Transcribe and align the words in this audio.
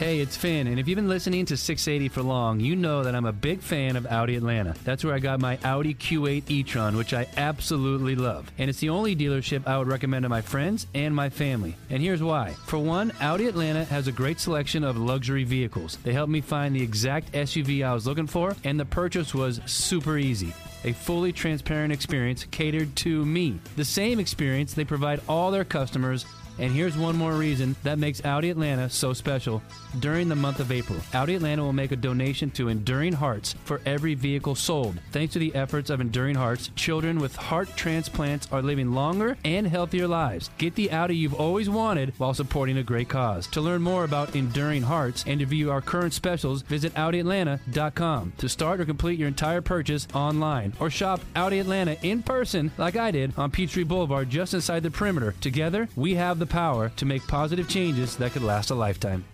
Hey, 0.00 0.20
it's 0.20 0.34
Finn, 0.34 0.66
and 0.66 0.80
if 0.80 0.88
you've 0.88 0.96
been 0.96 1.10
listening 1.10 1.44
to 1.44 1.58
680 1.58 2.08
for 2.08 2.22
long, 2.22 2.58
you 2.58 2.74
know 2.74 3.04
that 3.04 3.14
I'm 3.14 3.26
a 3.26 3.34
big 3.34 3.60
fan 3.60 3.96
of 3.96 4.06
Audi 4.06 4.34
Atlanta. 4.34 4.74
That's 4.82 5.04
where 5.04 5.12
I 5.12 5.18
got 5.18 5.40
my 5.40 5.58
Audi 5.62 5.92
Q8 5.92 6.44
e-tron, 6.48 6.96
which 6.96 7.12
I 7.12 7.26
absolutely 7.36 8.14
love. 8.14 8.50
And 8.56 8.70
it's 8.70 8.80
the 8.80 8.88
only 8.88 9.14
dealership 9.14 9.66
I 9.66 9.76
would 9.76 9.88
recommend 9.88 10.22
to 10.22 10.30
my 10.30 10.40
friends 10.40 10.86
and 10.94 11.14
my 11.14 11.28
family. 11.28 11.76
And 11.90 12.02
here's 12.02 12.22
why. 12.22 12.52
For 12.64 12.78
one, 12.78 13.12
Audi 13.20 13.46
Atlanta 13.46 13.84
has 13.84 14.08
a 14.08 14.12
great 14.12 14.40
selection 14.40 14.84
of 14.84 14.96
luxury 14.96 15.44
vehicles. 15.44 15.98
They 16.02 16.14
helped 16.14 16.32
me 16.32 16.40
find 16.40 16.74
the 16.74 16.82
exact 16.82 17.32
SUV 17.32 17.84
I 17.84 17.92
was 17.92 18.06
looking 18.06 18.26
for, 18.26 18.56
and 18.64 18.80
the 18.80 18.86
purchase 18.86 19.34
was 19.34 19.60
super 19.66 20.16
easy 20.16 20.54
a 20.84 20.92
fully 20.92 21.32
transparent 21.32 21.92
experience 21.92 22.46
catered 22.50 22.94
to 22.96 23.24
me. 23.26 23.58
The 23.76 23.84
same 23.84 24.18
experience 24.18 24.72
they 24.72 24.84
provide 24.84 25.20
all 25.28 25.50
their 25.50 25.64
customers 25.64 26.24
and 26.58 26.72
here's 26.72 26.96
one 26.96 27.16
more 27.16 27.34
reason 27.34 27.76
that 27.82 27.98
makes 27.98 28.24
Audi 28.24 28.50
Atlanta 28.50 28.90
so 28.90 29.12
special. 29.12 29.62
During 29.98 30.28
the 30.28 30.36
month 30.36 30.60
of 30.60 30.70
April, 30.70 30.98
Audi 31.14 31.34
Atlanta 31.34 31.62
will 31.62 31.72
make 31.72 31.92
a 31.92 31.96
donation 31.96 32.50
to 32.52 32.68
Enduring 32.68 33.12
Hearts 33.12 33.54
for 33.64 33.80
every 33.86 34.14
vehicle 34.14 34.54
sold. 34.54 34.98
Thanks 35.12 35.32
to 35.32 35.38
the 35.38 35.54
efforts 35.54 35.90
of 35.90 36.00
Enduring 36.00 36.36
Hearts, 36.36 36.70
children 36.76 37.18
with 37.18 37.34
heart 37.36 37.68
transplants 37.76 38.48
are 38.52 38.62
living 38.62 38.92
longer 38.92 39.36
and 39.44 39.66
healthier 39.66 40.06
lives. 40.06 40.50
Get 40.58 40.74
the 40.74 40.90
Audi 40.90 41.16
you've 41.16 41.34
always 41.34 41.70
wanted 41.70 42.12
while 42.18 42.34
supporting 42.34 42.78
a 42.78 42.82
great 42.82 43.08
cause. 43.08 43.46
To 43.48 43.60
learn 43.60 43.82
more 43.82 44.04
about 44.04 44.36
Enduring 44.36 44.82
Hearts 44.82 45.24
and 45.26 45.40
to 45.40 45.46
view 45.46 45.70
our 45.70 45.80
current 45.80 46.12
specials, 46.12 46.62
visit 46.62 46.94
AudiAtlanta.com. 46.94 48.32
To 48.38 48.48
start 48.48 48.80
or 48.80 48.84
complete 48.84 49.18
your 49.18 49.28
entire 49.28 49.60
purchase 49.60 50.06
online 50.14 50.72
or 50.80 50.90
shop 50.90 51.20
Audi 51.36 51.58
Atlanta 51.58 51.96
in 52.02 52.22
person 52.22 52.70
like 52.78 52.96
I 52.96 53.10
did 53.10 53.32
on 53.38 53.50
Peachtree 53.50 53.84
Boulevard 53.84 54.30
just 54.30 54.54
inside 54.54 54.82
the 54.82 54.90
perimeter. 54.90 55.34
Together, 55.40 55.88
we 55.96 56.14
have 56.14 56.38
the 56.40 56.46
power 56.46 56.88
to 56.96 57.06
make 57.06 57.26
positive 57.26 57.68
changes 57.68 58.16
that 58.16 58.32
could 58.32 58.42
last 58.42 58.70
a 58.70 58.74
lifetime. 58.74 59.24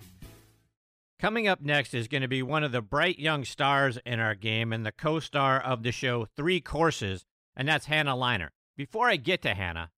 Coming 1.19 1.49
up 1.49 1.63
next 1.63 1.95
is 1.95 2.09
going 2.09 2.21
to 2.21 2.29
be 2.29 2.43
one 2.43 2.63
of 2.63 2.73
the 2.73 2.83
bright 2.83 3.19
young 3.19 3.45
stars 3.45 3.99
in 4.05 4.21
our 4.21 4.35
game 4.35 4.71
and 4.73 4.85
the 4.85 4.93
co 4.93 5.19
star 5.19 5.59
of 5.59 5.83
the 5.83 5.93
show 5.93 6.27
Three 6.37 6.61
Courses, 6.61 7.25
and 7.57 7.67
that's 7.67 7.87
Hannah 7.87 8.15
Leiner. 8.15 8.49
Before 8.77 9.09
I 9.09 9.17
get 9.17 9.41
to 9.43 9.55
Hannah, 9.55 9.91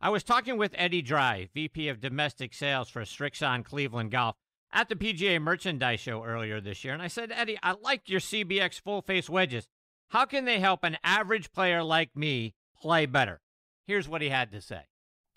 I 0.00 0.08
was 0.08 0.24
talking 0.24 0.56
with 0.56 0.74
Eddie 0.78 1.02
Dry, 1.02 1.50
VP 1.52 1.88
of 1.88 2.00
Domestic 2.00 2.54
Sales 2.54 2.88
for 2.88 3.02
Srixon 3.02 3.64
Cleveland 3.64 4.10
Golf, 4.12 4.36
at 4.72 4.88
the 4.88 4.96
PGA 4.96 5.40
Merchandise 5.40 6.00
Show 6.00 6.24
earlier 6.24 6.60
this 6.60 6.82
year, 6.84 6.94
and 6.94 7.02
I 7.02 7.08
said, 7.08 7.30
Eddie, 7.30 7.58
I 7.62 7.72
like 7.72 8.08
your 8.08 8.20
CBX 8.20 8.80
full 8.80 9.02
face 9.02 9.28
wedges. 9.28 9.68
How 10.08 10.24
can 10.24 10.46
they 10.46 10.58
help 10.58 10.84
an 10.84 10.96
average 11.04 11.52
player 11.52 11.82
like 11.82 12.16
me 12.16 12.54
play 12.80 13.04
better? 13.04 13.42
Here's 13.86 14.08
what 14.08 14.22
he 14.22 14.30
had 14.30 14.50
to 14.52 14.62
say. 14.62 14.84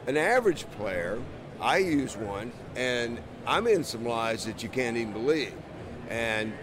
An 0.07 0.17
average 0.17 0.69
player, 0.71 1.19
I 1.59 1.77
use 1.77 2.15
one, 2.15 2.51
and 2.75 3.19
I'm 3.47 3.65
in 3.65 3.83
some 3.83 4.05
lies 4.05 4.45
that 4.45 4.61
you 4.61 4.69
can't 4.69 4.95
even 4.97 5.13
believe. 5.13 5.53
And 6.09 6.53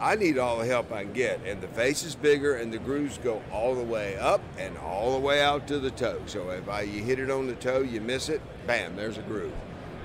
I 0.00 0.16
need 0.16 0.36
all 0.36 0.58
the 0.58 0.66
help 0.66 0.90
I 0.90 1.04
can 1.04 1.12
get. 1.12 1.40
And 1.46 1.60
the 1.60 1.68
face 1.68 2.02
is 2.02 2.16
bigger, 2.16 2.56
and 2.56 2.72
the 2.72 2.78
grooves 2.78 3.16
go 3.18 3.40
all 3.52 3.76
the 3.76 3.84
way 3.84 4.16
up 4.16 4.40
and 4.58 4.76
all 4.78 5.12
the 5.12 5.20
way 5.20 5.40
out 5.40 5.68
to 5.68 5.78
the 5.78 5.92
toe. 5.92 6.20
So 6.26 6.50
if 6.50 6.68
I, 6.68 6.82
you 6.82 7.04
hit 7.04 7.20
it 7.20 7.30
on 7.30 7.46
the 7.46 7.54
toe, 7.54 7.82
you 7.82 8.00
miss 8.00 8.28
it, 8.28 8.40
bam, 8.66 8.96
there's 8.96 9.16
a 9.16 9.22
groove. 9.22 9.52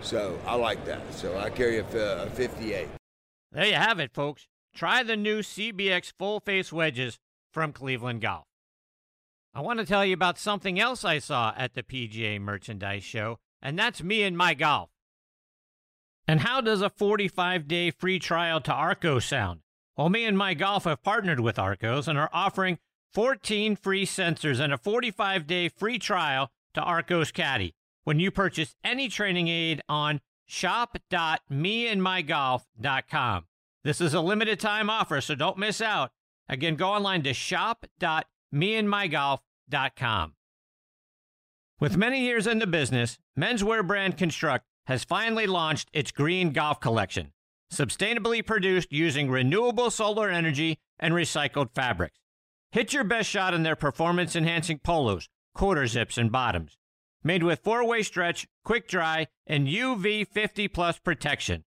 So 0.04 0.40
I 0.46 0.54
like 0.54 0.86
that. 0.86 1.02
So 1.16 1.36
I 1.36 1.50
carry 1.50 1.80
a, 1.80 1.86
a 1.86 2.30
58. 2.30 2.90
There 3.52 3.66
you 3.66 3.74
have 3.74 4.00
it, 4.00 4.14
folks. 4.14 4.48
Try 4.76 5.02
the 5.02 5.18
new 5.18 5.40
CBX 5.40 6.14
full 6.20 6.40
face 6.40 6.72
wedges 6.72 7.18
from 7.52 7.74
Cleveland 7.74 8.22
Golf. 8.22 8.46
I 9.56 9.62
want 9.62 9.80
to 9.80 9.86
tell 9.86 10.04
you 10.04 10.16
about 10.16 10.40
something 10.40 10.80
else 10.80 11.06
I 11.06 11.20
saw 11.20 11.54
at 11.56 11.76
the 11.76 11.84
PGA 11.84 12.42
Merchandise 12.42 13.04
Show, 13.04 13.38
and 13.62 13.78
that's 13.78 14.02
me 14.02 14.24
and 14.24 14.36
my 14.36 14.56
golf. 14.56 14.90
And 16.28 16.40
how 16.40 16.60
does 16.60 16.82
a 16.82 16.90
45 16.90 17.68
day 17.68 17.92
free 17.92 18.18
trial 18.18 18.60
to 18.62 18.72
Arccos 18.72 19.28
sound? 19.28 19.60
Well, 19.96 20.10
me 20.10 20.26
and 20.26 20.36
my 20.36 20.56
golf 20.56 20.86
have 20.86 21.04
partnered 21.04 21.40
with 21.40 21.58
Arccos 21.58 22.08
and 22.08 22.18
are 22.18 22.32
offering 22.34 22.80
14 23.14 23.76
free 23.76 24.08
sensors 24.08 24.60
and 24.60 24.74
a 24.74 24.78
45 24.78 25.46
day 25.46 25.70
free 25.70 26.00
trial 26.00 26.50
to 26.74 26.82
Arccos 26.82 27.32
Caddie 27.32 27.76
when 28.06 28.20
you 28.20 28.32
purchase 28.32 28.76
any 28.84 29.08
training 29.08 29.50
aid 29.50 29.84
on 29.88 30.20
shop.meandmygolf.com. 30.48 33.46
This 33.84 34.02
is 34.02 34.16
a 34.16 34.22
limited 34.22 34.60
time 34.60 34.90
offer, 34.90 35.22
so 35.22 35.36
don't 35.36 35.60
miss 35.60 35.80
out. 35.80 36.10
Again, 36.50 36.76
go 36.76 36.90
online 36.90 37.22
to 37.24 37.36
shop.meandmygolf.com 37.36 38.24
meandmygolf.com. 38.54 40.34
With 41.80 41.98
many 41.98 42.22
years 42.22 42.48
in 42.48 42.60
the 42.60 42.68
business, 42.68 43.18
menswear 43.38 43.86
brand 43.86 44.18
Construct 44.18 44.66
has 44.88 45.04
finally 45.04 45.48
launched 45.48 45.90
its 45.92 46.12
green 46.12 46.52
golf 46.52 46.80
collection, 46.80 47.34
sustainably 47.72 48.46
produced 48.46 48.92
using 48.92 49.30
renewable 49.30 49.90
solar 49.90 50.30
energy 50.30 50.80
and 51.00 51.14
recycled 51.14 51.74
fabrics. 51.74 52.20
Hit 52.72 52.94
your 52.94 53.04
best 53.04 53.30
shot 53.30 53.54
in 53.54 53.64
their 53.64 53.76
performance 53.76 54.36
enhancing 54.36 54.80
polos, 54.80 55.30
quarter 55.54 55.88
zips, 55.88 56.18
and 56.18 56.32
bottoms. 56.32 56.78
Made 57.24 57.44
with 57.44 57.64
four 57.64 57.86
way 57.86 58.04
stretch, 58.04 58.48
quick 58.64 58.88
dry, 58.88 59.28
and 59.48 59.68
UV 59.68 60.28
50 60.28 60.68
plus 60.68 61.00
protection. 61.00 61.64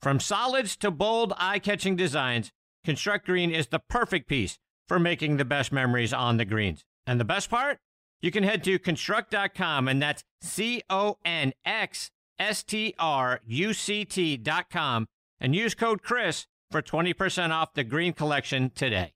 From 0.00 0.20
solids 0.20 0.76
to 0.78 0.90
bold, 0.90 1.32
eye 1.36 1.58
catching 1.58 1.96
designs, 1.96 2.52
Construct 2.84 3.26
Green 3.26 3.50
is 3.50 3.68
the 3.68 3.80
perfect 3.80 4.28
piece 4.28 4.58
for 4.88 4.98
making 4.98 5.36
the 5.36 5.44
best 5.44 5.72
memories 5.72 6.12
on 6.12 6.36
the 6.36 6.44
greens. 6.44 6.84
And 7.06 7.20
the 7.20 7.24
best 7.24 7.50
part? 7.50 7.78
You 8.20 8.30
can 8.30 8.42
head 8.44 8.64
to 8.64 8.78
construct.com, 8.78 9.88
and 9.88 10.00
that's 10.00 10.24
C 10.40 10.82
O 10.88 11.18
N 11.24 11.52
X 11.64 12.10
S 12.38 12.62
T 12.62 12.94
R 12.98 13.40
U 13.46 13.72
C 13.72 14.04
T.com, 14.04 15.06
and 15.40 15.54
use 15.54 15.74
code 15.74 16.02
Chris 16.02 16.46
for 16.70 16.82
20% 16.82 17.50
off 17.50 17.74
the 17.74 17.84
green 17.84 18.12
collection 18.12 18.70
today. 18.70 19.12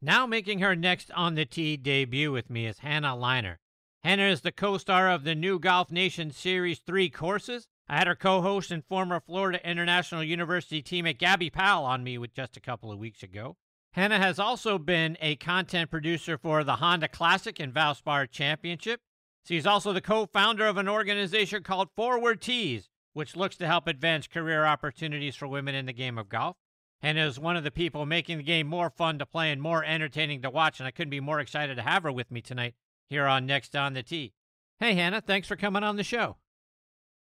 Now 0.00 0.26
making 0.26 0.58
her 0.58 0.74
next 0.74 1.12
on 1.12 1.36
the 1.36 1.44
tee 1.44 1.76
debut 1.76 2.32
with 2.32 2.50
me 2.50 2.66
is 2.66 2.78
Hannah 2.80 3.16
Leiner. 3.16 3.56
Hannah 4.02 4.24
is 4.24 4.40
the 4.40 4.50
co 4.50 4.78
star 4.78 5.08
of 5.08 5.22
the 5.22 5.34
new 5.36 5.60
Golf 5.60 5.92
Nation 5.92 6.32
Series 6.32 6.80
3 6.80 7.08
courses. 7.10 7.68
I 7.88 7.98
had 7.98 8.08
her 8.08 8.16
co 8.16 8.40
host 8.40 8.72
and 8.72 8.84
former 8.84 9.20
Florida 9.20 9.64
International 9.68 10.24
University 10.24 10.82
teammate 10.82 11.18
Gabi 11.18 11.52
Powel 11.52 11.84
on 11.84 12.02
me 12.02 12.18
with 12.18 12.34
just 12.34 12.56
a 12.56 12.60
couple 12.60 12.90
of 12.90 12.98
weeks 12.98 13.22
ago. 13.22 13.56
Hannah 13.92 14.18
has 14.18 14.38
also 14.38 14.78
been 14.78 15.18
a 15.20 15.36
content 15.36 15.90
producer 15.90 16.38
for 16.38 16.64
the 16.64 16.76
Honda 16.76 17.08
Classic 17.08 17.60
and 17.60 17.74
Valspar 17.74 18.30
Championship. 18.30 19.00
She's 19.46 19.66
also 19.66 19.92
the 19.92 20.00
co 20.00 20.26
founder 20.26 20.66
of 20.66 20.78
an 20.78 20.88
organization 20.88 21.62
called 21.62 21.90
Forward 21.94 22.40
Tees, 22.40 22.88
which 23.12 23.36
looks 23.36 23.56
to 23.56 23.66
help 23.66 23.86
advance 23.86 24.26
career 24.26 24.64
opportunities 24.64 25.36
for 25.36 25.46
women 25.46 25.74
in 25.74 25.84
the 25.84 25.92
game 25.92 26.16
of 26.16 26.30
golf. 26.30 26.56
Hannah 27.02 27.26
is 27.26 27.38
one 27.38 27.56
of 27.56 27.64
the 27.64 27.70
people 27.70 28.06
making 28.06 28.38
the 28.38 28.44
game 28.44 28.66
more 28.66 28.88
fun 28.88 29.18
to 29.18 29.26
play 29.26 29.50
and 29.50 29.60
more 29.60 29.84
entertaining 29.84 30.40
to 30.42 30.50
watch, 30.50 30.80
and 30.80 30.86
I 30.86 30.92
couldn't 30.92 31.10
be 31.10 31.20
more 31.20 31.40
excited 31.40 31.74
to 31.74 31.82
have 31.82 32.04
her 32.04 32.12
with 32.12 32.30
me 32.30 32.40
tonight 32.40 32.74
here 33.10 33.26
on 33.26 33.44
Next 33.44 33.76
on 33.76 33.92
the 33.92 34.02
Tee. 34.02 34.32
Hey, 34.78 34.94
Hannah, 34.94 35.20
thanks 35.20 35.48
for 35.48 35.56
coming 35.56 35.82
on 35.82 35.96
the 35.96 36.04
show. 36.04 36.36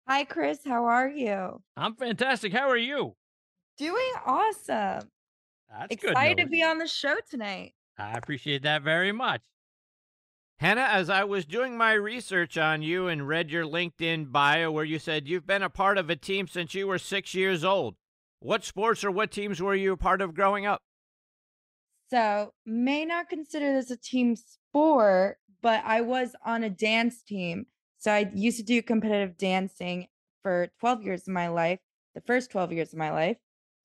Hi, 0.08 0.24
Chris. 0.24 0.59
How 0.66 0.85
are 0.85 1.09
you? 1.09 1.62
I'm 1.75 1.96
fantastic. 1.96 2.53
How 2.53 2.69
are 2.69 2.78
you? 2.78 3.16
Doing 3.78 4.12
awesome. 4.25 5.09
That's 5.69 5.94
Excited 5.94 6.38
good. 6.38 6.44
to 6.44 6.50
be 6.50 6.63
on 6.63 6.78
the 6.78 6.88
show 6.88 7.16
tonight. 7.30 7.74
I 7.97 8.18
appreciate 8.18 8.63
that 8.63 8.81
very 8.81 9.12
much. 9.12 9.41
Hannah, 10.57 10.88
as 10.91 11.09
I 11.09 11.24
was 11.24 11.46
doing 11.46 11.78
my 11.78 11.94
research 11.94 12.57
on 12.57 12.81
you 12.81 13.07
and 13.07 13.28
read 13.28 13.50
your 13.50 13.63
LinkedIn 13.63 14.31
bio 14.31 14.72
where 14.72 14.84
you 14.84 15.00
said 15.00 15.28
you've 15.28 15.47
been 15.47 15.63
a 15.63 15.69
part 15.69 15.97
of 15.97 16.09
a 16.09 16.16
team 16.18 16.47
since 16.47 16.74
you 16.74 16.88
were 16.88 16.97
six 16.97 17.34
years 17.34 17.63
old. 17.63 17.96
What 18.40 18.66
sports 18.66 19.03
or 19.03 19.12
what 19.12 19.31
teams 19.31 19.62
were 19.62 19.75
you 19.75 19.94
a 19.94 19.97
part 19.97 20.22
of 20.22 20.34
growing 20.34 20.66
up? 20.66 20.81
So, 22.09 22.53
may 22.66 23.06
not 23.06 23.29
consider 23.29 23.74
this 23.74 23.91
a 23.91 23.97
team 23.97 24.35
sport, 24.35 25.38
but 25.62 25.84
I 25.85 26.02
was 26.02 26.35
on 26.44 26.63
a 26.63 26.69
dance 26.69 27.22
team. 27.22 27.68
So, 27.97 28.12
I 28.12 28.29
used 28.34 28.58
to 28.58 28.63
do 28.63 28.81
competitive 28.81 29.38
dancing 29.38 30.08
for 30.41 30.69
12 30.79 31.03
years 31.03 31.22
of 31.22 31.34
my 31.34 31.50
life, 31.50 31.79
the 32.16 32.22
first 32.22 32.50
12 32.52 32.74
years 32.74 32.94
of 32.94 33.00
my 33.00 33.12
life. 33.12 33.38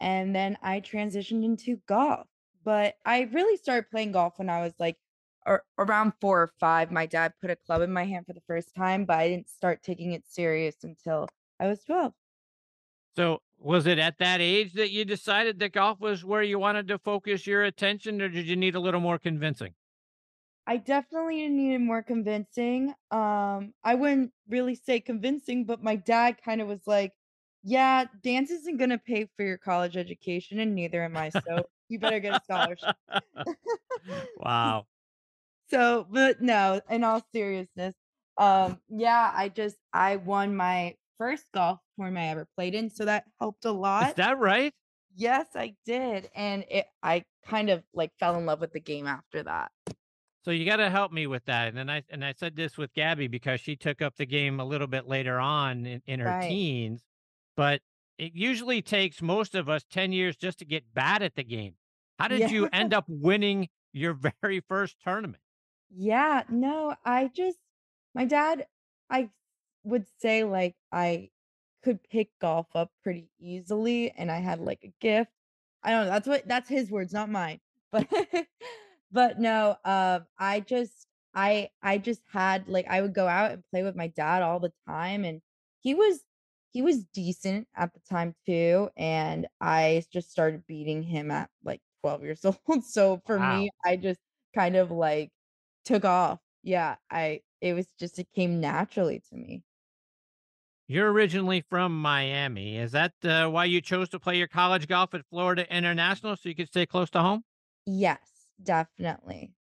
And 0.05 0.37
then 0.37 0.59
I 0.63 0.81
transitioned 0.83 1.45
into 1.45 1.79
golf. 1.87 2.29
But 2.63 2.97
I 3.07 3.23
really 3.23 3.57
started 3.57 3.91
playing 3.91 4.13
golf 4.13 4.39
when 4.39 4.51
I 4.51 4.61
was 4.63 4.75
like 4.79 4.99
ar- 5.47 5.65
around 5.79 6.13
four 6.21 6.43
or 6.43 6.53
five. 6.61 6.93
My 6.93 7.07
dad 7.07 7.35
put 7.41 7.51
a 7.51 7.57
club 7.57 7.83
in 7.83 7.93
my 7.93 8.05
hand 8.05 8.27
for 8.27 8.35
the 8.35 8.43
first 8.47 8.75
time, 8.77 9.07
but 9.07 9.19
I 9.19 9.29
didn't 9.29 9.49
start 9.51 9.83
taking 9.83 10.13
it 10.13 10.27
serious 10.29 10.85
until 10.85 11.29
I 11.61 11.69
was 11.69 11.85
12. 11.85 12.15
So, 13.17 13.43
was 13.57 13.87
it 13.87 13.99
at 13.99 14.19
that 14.19 14.41
age 14.41 14.75
that 14.75 14.91
you 14.91 15.05
decided 15.05 15.59
that 15.59 15.73
golf 15.73 16.01
was 16.01 16.25
where 16.25 16.43
you 16.43 16.59
wanted 16.59 16.87
to 16.89 16.99
focus 16.99 17.47
your 17.47 17.63
attention, 17.63 18.21
or 18.21 18.29
did 18.29 18.47
you 18.47 18.57
need 18.57 18.75
a 18.75 18.81
little 18.81 19.01
more 19.01 19.19
convincing? 19.19 19.75
I 20.67 20.79
definitely 20.79 21.47
needed 21.49 21.81
more 21.81 22.03
convincing. 22.03 22.95
Um, 23.11 23.75
I 23.83 23.95
wouldn't 23.95 24.33
really 24.49 24.75
say 24.75 25.01
convincing, 25.01 25.65
but 25.67 25.83
my 25.83 25.97
dad 25.97 26.41
kind 26.43 26.61
of 26.61 26.69
was 26.69 26.87
like, 26.87 27.13
yeah, 27.65 28.07
dance 28.23 28.51
isn't 28.51 28.79
gonna 28.79 28.99
pay 28.99 29.27
for 29.37 29.45
your 29.45 29.59
college 29.59 29.97
education, 29.97 30.61
and 30.61 30.75
neither 30.75 31.03
am 31.05 31.17
I, 31.17 31.31
so 31.31 31.67
you 31.89 31.99
better 31.99 32.21
get 32.21 32.35
a 32.35 32.43
scholarship. 32.45 32.97
wow. 34.37 34.87
So, 35.71 36.07
but 36.11 36.41
no, 36.43 36.81
in 36.91 37.05
all 37.05 37.23
seriousness, 37.33 37.95
um, 38.37 38.81
yeah, 38.89 39.33
I 39.35 39.49
just 39.49 39.79
I 39.93 40.17
won 40.17 40.57
my 40.57 40.97
first 41.19 41.47
golf 41.53 41.81
tournament 41.97 42.25
I 42.25 42.29
ever 42.29 42.49
played 42.57 42.75
in, 42.75 42.91
so 42.91 43.05
that 43.07 43.25
helped 43.41 43.65
a 43.65 43.73
lot. 43.73 44.11
Is 44.11 44.15
that 44.17 44.39
right? 44.39 44.73
Yes, 45.15 45.49
I 45.55 45.77
did, 45.85 46.31
and 46.35 46.65
it 46.71 46.87
I 47.03 47.25
kind 47.45 47.71
of, 47.71 47.85
like, 47.95 48.13
fell 48.19 48.37
in 48.37 48.47
love 48.47 48.61
with 48.61 48.73
the 48.73 48.81
game 48.81 49.07
after 49.07 49.43
that. 49.45 49.73
So 50.45 50.51
you 50.51 50.67
got 50.67 50.77
to 50.77 50.91
help 50.91 51.11
me 51.13 51.27
with 51.27 51.45
that. 51.47 51.69
And 51.69 51.77
then 51.77 51.89
I 51.89 52.03
and 52.11 52.25
I 52.25 52.33
said 52.33 52.55
this 52.57 52.77
with 52.77 52.93
Gabi 52.93 53.31
because 53.31 53.61
she 53.61 53.77
took 53.77 54.03
up 54.03 54.17
the 54.17 54.27
game 54.27 54.61
a 54.61 54.65
little 54.65 54.87
bit 54.87 55.07
later 55.07 55.41
on 55.41 55.87
in, 55.87 56.03
in 56.07 56.21
her 56.21 56.35
Right. 56.35 56.49
teens, 56.49 57.03
but 57.57 57.83
it 58.19 58.35
usually 58.35 58.83
takes 58.83 59.23
most 59.23 59.55
of 59.55 59.69
us 59.69 59.85
10 59.85 60.13
years 60.13 60.37
just 60.37 60.59
to 60.61 60.65
get 60.65 60.95
bad 60.95 61.23
at 61.23 61.35
the 61.35 61.45
game. 61.45 61.77
How 62.19 62.29
did 62.29 62.49
Yeah. 62.49 62.51
you 62.51 62.69
end 62.73 62.95
up 62.95 63.05
winning 63.09 63.69
your 63.93 64.15
very 64.43 64.61
first 64.61 64.99
tournament? 65.01 65.43
Yeah, 65.91 66.45
no, 66.49 66.97
I 67.05 67.29
just 67.29 67.59
my 68.15 68.25
dad, 68.25 68.67
I 69.11 69.31
would 69.85 70.07
say 70.19 70.45
like 70.45 70.77
I 70.93 71.31
could 71.83 72.03
pick 72.05 72.33
golf 72.41 72.69
up 72.75 72.93
pretty 73.03 73.31
easily 73.39 74.11
and 74.13 74.31
I 74.31 74.39
had 74.41 74.61
like 74.61 74.85
a 74.85 74.95
gift. 75.01 75.33
I 75.83 75.91
don't 75.91 76.07
know, 76.07 76.11
that's 76.13 76.29
what 76.29 76.49
that's 76.49 76.69
his 76.69 76.91
words, 76.91 77.13
not 77.13 77.31
mine. 77.31 77.61
But 77.93 78.09
but 79.13 79.39
no, 79.41 79.77
um 79.85 80.27
I 80.39 80.61
just 80.61 81.07
I 81.35 81.71
I 81.83 81.99
just 81.99 82.23
had 82.33 82.69
like 82.69 82.87
I 82.89 83.01
would 83.03 83.15
go 83.15 83.29
out 83.29 83.53
and 83.53 83.65
play 83.71 83.83
with 83.85 83.95
my 83.97 84.09
dad 84.09 84.43
all 84.43 84.61
the 84.61 84.73
time 84.89 85.25
and 85.25 85.43
he 85.81 85.95
was 85.95 86.25
he 86.75 86.83
was 86.83 87.07
decent 87.07 87.69
at 87.77 87.95
the 87.95 88.01
time 88.01 88.35
too 88.47 88.91
and 88.99 89.49
I 89.61 90.05
just 90.13 90.31
started 90.33 90.67
beating 90.67 91.03
him 91.05 91.31
at 91.33 91.51
like 91.65 91.83
12 92.03 92.23
years 92.25 92.45
old. 92.69 92.85
So 92.85 93.23
for 93.27 93.39
Wow. 93.39 93.41
me, 93.41 93.71
I 93.87 93.97
just 93.97 94.21
kind 94.55 94.77
of 94.77 94.91
like 94.93 95.33
took 95.87 96.05
off. 96.05 96.41
Yeah, 96.63 96.97
I 97.11 97.43
it 97.63 97.75
was 97.75 97.89
just 97.99 98.19
it 98.21 98.29
came 98.35 98.61
naturally 98.61 99.21
to 99.31 99.37
me. 99.37 99.65
You're 100.87 101.13
originally 101.13 101.61
from 101.61 102.01
Miami. 102.01 102.77
Is 102.79 102.93
that 102.93 103.13
uh, 103.25 103.49
why 103.51 103.67
you 103.67 103.81
chose 103.83 104.09
to 104.11 104.19
play 104.21 104.39
your 104.39 104.49
college 104.49 104.87
golf 104.87 105.13
at 105.15 105.27
Florida 105.29 105.71
International 105.75 106.37
so 106.37 106.49
you 106.49 106.55
could 106.55 106.69
stay 106.69 106.87
close 106.87 107.11
to 107.11 107.21
home? 107.21 107.45
Yes, 107.87 108.47
definitely. 108.63 109.55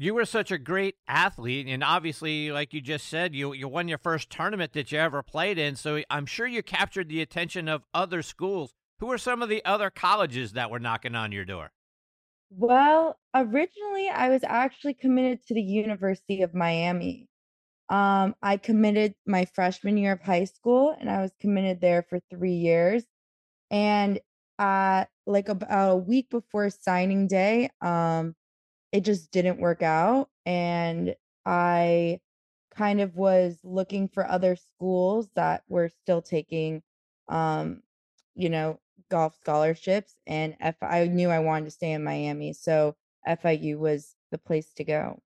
You 0.00 0.14
were 0.14 0.24
such 0.24 0.52
a 0.52 0.58
great 0.58 0.94
athlete, 1.08 1.66
and 1.66 1.82
obviously, 1.82 2.52
like 2.52 2.72
you 2.72 2.80
just 2.80 3.08
said, 3.08 3.34
you 3.34 3.52
you 3.52 3.66
won 3.66 3.88
your 3.88 3.98
first 3.98 4.30
tournament 4.30 4.72
that 4.74 4.92
you 4.92 4.98
ever 4.98 5.24
played 5.24 5.58
in. 5.58 5.74
So 5.74 6.02
I'm 6.08 6.24
sure 6.24 6.46
you 6.46 6.62
captured 6.62 7.08
the 7.08 7.20
attention 7.20 7.68
of 7.68 7.84
other 7.92 8.22
schools. 8.22 8.72
Who 9.00 9.06
were 9.06 9.18
some 9.18 9.42
of 9.42 9.48
the 9.48 9.64
other 9.64 9.90
colleges 9.90 10.52
that 10.52 10.70
were 10.70 10.78
knocking 10.78 11.16
on 11.16 11.32
your 11.32 11.44
door? 11.44 11.72
Well, 12.50 13.18
originally 13.34 14.08
I 14.08 14.28
was 14.30 14.42
actually 14.44 14.94
committed 14.94 15.44
to 15.46 15.54
the 15.54 15.62
University 15.62 16.42
of 16.42 16.54
Miami. 16.54 17.28
Um, 17.90 18.34
I 18.42 18.56
committed 18.58 19.14
my 19.26 19.46
freshman 19.46 19.96
year 19.98 20.12
of 20.12 20.22
high 20.22 20.44
school 20.44 20.96
and 20.98 21.10
I 21.10 21.22
was 21.22 21.32
committed 21.40 21.80
there 21.80 22.02
for 22.08 22.20
3 22.30 22.52
years. 22.52 23.04
And 23.70 24.20
uh 24.58 25.06
like 25.26 25.48
about 25.48 25.90
a 25.92 25.96
week 25.96 26.30
before 26.30 26.70
signing 26.70 27.26
day, 27.28 27.70
um 27.82 28.34
it 28.92 29.04
just 29.04 29.30
didn't 29.30 29.60
work 29.60 29.82
out 29.82 30.28
and 30.46 31.14
I 31.44 32.20
kind 32.74 33.00
of 33.00 33.16
was 33.16 33.58
looking 33.64 34.08
for 34.08 34.26
other 34.26 34.56
schools 34.56 35.28
that 35.34 35.64
were 35.68 35.88
still 35.88 36.22
taking 36.22 36.82
um 37.28 37.82
you 38.34 38.48
know 38.48 38.80
golf 39.10 39.36
scholarships 39.36 40.14
and 40.26 40.56
if 40.60 40.76
I 40.82 41.06
knew 41.06 41.30
I 41.30 41.40
wanted 41.40 41.66
to 41.66 41.70
stay 41.70 41.92
in 41.92 42.04
Miami 42.04 42.52
so 42.52 42.94
FIU 43.26 43.78
was 43.78 44.14
the 44.30 44.38
place 44.38 44.72
to 44.74 44.84
go. 44.84 45.20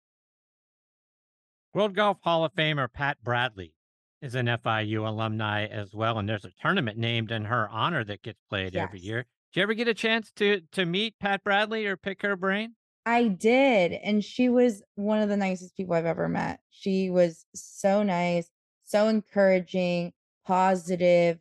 World 1.74 1.96
Golf 1.96 2.18
Hall 2.22 2.46
of 2.46 2.54
Famer 2.54 2.92
Pat 2.92 3.18
Bradley 3.24 3.74
is 4.22 4.36
an 4.36 4.48
FIU 4.48 5.08
alumni 5.08 5.66
as 5.66 5.94
well, 5.94 6.18
and 6.18 6.28
there's 6.28 6.46
a 6.46 6.52
tournament 6.62 6.98
named 6.98 7.32
in 7.32 7.46
her 7.46 7.70
honor 7.70 8.04
that 8.04 8.22
gets 8.22 8.42
played 8.50 8.76
every 8.76 9.00
year. 9.00 9.26
Did 9.54 9.60
you 9.60 9.64
ever 9.64 9.74
get 9.74 9.88
a 9.88 9.94
chance 9.94 10.32
to 10.34 10.62
to 10.72 10.86
meet 10.86 11.20
Pat 11.20 11.44
Bradley 11.44 11.86
or 11.86 11.96
pick 11.96 12.22
her 12.22 12.36
brain? 12.36 12.76
I 13.06 13.28
did, 13.28 13.94
and 13.94 14.24
she 14.24 14.50
was 14.50 14.84
one 14.96 15.22
of 15.22 15.30
the 15.30 15.38
nicest 15.38 15.76
people 15.76 15.96
I've 15.96 16.06
ever 16.06 16.28
met. 16.30 16.60
She 16.70 17.10
was 17.10 17.46
so 17.56 18.04
nice, 18.04 18.50
so 18.86 19.08
encouraging, 19.08 20.14
positive. 20.46 21.40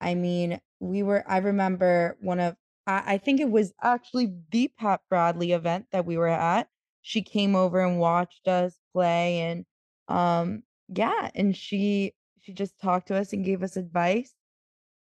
I 0.00 0.14
mean, 0.14 0.60
we 0.80 1.02
were 1.02 1.24
I 1.28 1.38
remember 1.38 2.16
one 2.20 2.40
of 2.40 2.56
I, 2.86 3.14
I 3.14 3.18
think 3.18 3.40
it 3.40 3.50
was 3.50 3.72
actually 3.82 4.34
the 4.50 4.68
Pat 4.78 5.00
Bradley 5.08 5.52
event 5.52 5.86
that 5.92 6.06
we 6.06 6.16
were 6.18 6.28
at. 6.28 6.68
She 7.02 7.22
came 7.22 7.56
over 7.56 7.80
and 7.80 7.98
watched 7.98 8.46
us 8.48 8.78
play 8.92 9.40
and 9.40 9.64
um 10.08 10.62
yeah, 10.88 11.30
and 11.34 11.56
she 11.56 12.14
she 12.40 12.52
just 12.52 12.78
talked 12.80 13.08
to 13.08 13.16
us 13.16 13.32
and 13.32 13.44
gave 13.44 13.62
us 13.62 13.76
advice. 13.76 14.34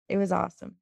It 0.09 0.17
was 0.17 0.31
awesome. 0.31 0.77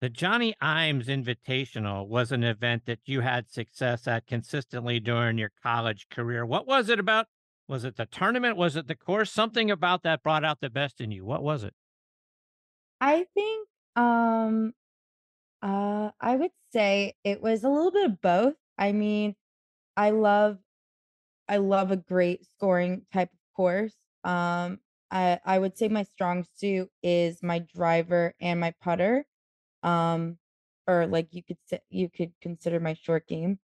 The 0.00 0.10
Johnie 0.10 0.54
Imes 0.62 1.06
Invitational 1.06 2.06
was 2.06 2.30
an 2.30 2.44
event 2.44 2.86
that 2.86 3.00
you 3.06 3.20
had 3.20 3.50
success 3.50 4.06
at 4.06 4.26
consistently 4.26 5.00
during 5.00 5.38
your 5.38 5.50
college 5.62 6.08
career. 6.08 6.46
What 6.46 6.66
was 6.66 6.88
it 6.88 7.00
about? 7.00 7.26
Was 7.66 7.84
it 7.84 7.96
the 7.96 8.06
tournament? 8.06 8.56
Was 8.56 8.76
it 8.76 8.86
the 8.86 8.94
course? 8.94 9.32
Something 9.32 9.70
about 9.70 10.04
that 10.04 10.22
brought 10.22 10.44
out 10.44 10.60
the 10.60 10.70
best 10.70 11.00
in 11.00 11.10
you. 11.10 11.24
What 11.24 11.42
was 11.42 11.64
it? 11.64 11.74
I 13.00 13.26
think 13.34 13.68
um 13.96 14.72
uh 15.62 16.12
I 16.20 16.36
would 16.36 16.52
say 16.72 17.14
it 17.24 17.40
was 17.42 17.64
a 17.64 17.68
little 17.68 17.90
bit 17.92 18.06
of 18.06 18.20
both. 18.20 18.56
I 18.78 18.92
mean, 18.92 19.36
I 19.96 20.10
love 20.10 20.60
I 21.48 21.58
love 21.58 21.90
a 21.90 21.96
great 21.96 22.44
scoring 22.46 23.06
type 23.12 23.32
of 23.32 23.38
course. 23.56 23.96
Um, 24.24 24.80
I 25.10 25.40
I 25.44 25.58
would 25.58 25.78
say 25.78 25.88
my 25.88 26.04
strong 26.04 26.44
suit 26.56 26.90
is 27.02 27.42
my 27.42 27.60
driver 27.60 28.34
and 28.40 28.60
my 28.60 28.72
putter. 28.80 29.26
Um, 29.82 30.38
or 30.86 31.06
like 31.06 31.28
you 31.34 31.42
could 31.44 31.58
say 31.66 31.80
you 31.90 32.08
could 32.10 32.32
consider 32.40 32.80
my 32.80 32.94
short 32.94 33.26
game. 33.28 33.58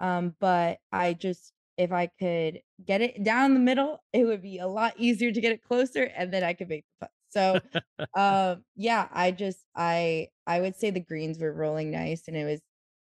Um, 0.00 0.36
but 0.40 0.80
I 0.92 1.14
just 1.14 1.52
if 1.78 1.92
I 1.92 2.06
could 2.08 2.62
get 2.84 3.02
it 3.02 3.22
down 3.24 3.54
the 3.54 3.60
middle, 3.60 4.02
it 4.12 4.24
would 4.24 4.42
be 4.42 4.58
a 4.58 4.66
lot 4.68 4.94
easier 4.98 5.32
to 5.32 5.40
get 5.40 5.52
it 5.52 5.62
closer, 5.62 6.04
and 6.04 6.32
then 6.32 6.44
I 6.44 6.54
could 6.54 6.68
make 6.68 6.84
the 7.00 7.06
putt. 7.06 7.12
So, 7.28 7.60
um, 8.16 8.64
yeah, 8.76 9.08
I 9.12 9.32
just 9.32 9.66
I 9.76 10.28
I 10.46 10.60
would 10.60 10.76
say 10.76 10.90
the 10.90 11.00
greens 11.00 11.38
were 11.40 11.52
rolling 11.52 11.90
nice, 11.90 12.28
and 12.28 12.36
it 12.36 12.44
was 12.44 12.60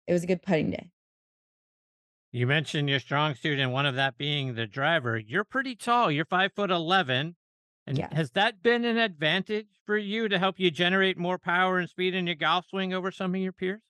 it 0.08 0.14
was 0.14 0.24
a 0.24 0.28
good 0.28 0.42
putting 0.44 0.72
day. 0.72 0.92
You 2.32 2.48
mentioned 2.48 2.90
your 2.90 3.02
strong 3.02 3.36
suit 3.36 3.60
and 3.60 3.74
one 3.74 3.86
of 3.86 3.96
that 3.96 4.18
being 4.18 4.56
the 4.56 4.66
driver. 4.66 5.18
You're 5.18 5.44
pretty 5.44 5.76
tall. 5.76 6.10
You're 6.10 6.24
five 6.24 6.54
foot 6.56 6.72
eleven. 6.72 7.36
And 7.88 7.98
Yes. 7.98 8.13
has 8.13 8.31
that 8.34 8.62
been 8.62 8.86
an 8.86 8.98
advantage 8.98 9.69
for 9.86 9.98
you 9.98 10.28
to 10.30 10.38
help 10.38 10.60
you 10.60 10.69
generate 10.72 11.18
more 11.18 11.39
power 11.39 11.80
and 11.80 11.89
speed 11.89 12.13
in 12.13 12.28
your 12.28 12.36
golf 12.36 12.68
swing 12.68 12.94
over 12.94 13.12
some 13.12 13.33
of 13.33 13.42
your 13.42 13.54
peers? 13.54 13.81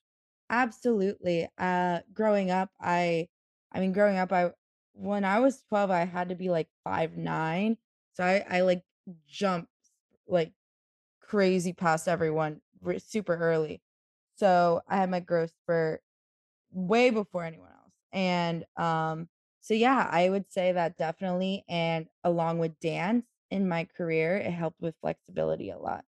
Absolutely. 0.50 1.48
Uh, 1.58 2.00
growing 2.12 2.50
up, 2.50 2.70
I 2.80 3.28
I 3.72 3.80
mean, 3.80 3.92
growing 3.92 4.16
up, 4.16 4.32
I 4.32 4.52
when 4.94 5.24
I 5.24 5.40
was 5.40 5.62
12, 5.64 5.90
I 5.90 6.04
had 6.04 6.30
to 6.30 6.34
be 6.34 6.48
like 6.50 6.70
five 6.84 7.16
nine. 7.16 7.78
So 8.12 8.24
I 8.24 8.44
I 8.48 8.60
like 8.62 8.84
jumped 9.26 9.70
like 10.26 10.54
crazy 11.20 11.72
past 11.74 12.08
everyone 12.08 12.62
super 12.98 13.36
early. 13.36 13.82
So 14.36 14.82
I 14.88 14.98
had 14.98 15.10
my 15.10 15.20
growth 15.20 15.52
spurt 15.64 16.02
way 16.70 17.10
before 17.10 17.44
anyone 17.44 17.70
else. 17.72 17.92
And 18.12 18.64
um 18.76 19.28
so 19.60 19.74
yeah, 19.74 20.08
I 20.10 20.28
would 20.30 20.50
say 20.52 20.72
that 20.72 20.96
definitely 20.96 21.64
and 21.68 22.08
along 22.24 22.58
with 22.60 22.78
dance 22.80 23.26
in 23.50 23.68
my 23.68 23.84
career, 23.84 24.36
it 24.36 24.50
helped 24.50 24.80
with 24.80 24.94
flexibility 25.00 25.70
a 25.70 25.78
lot. 25.78 26.04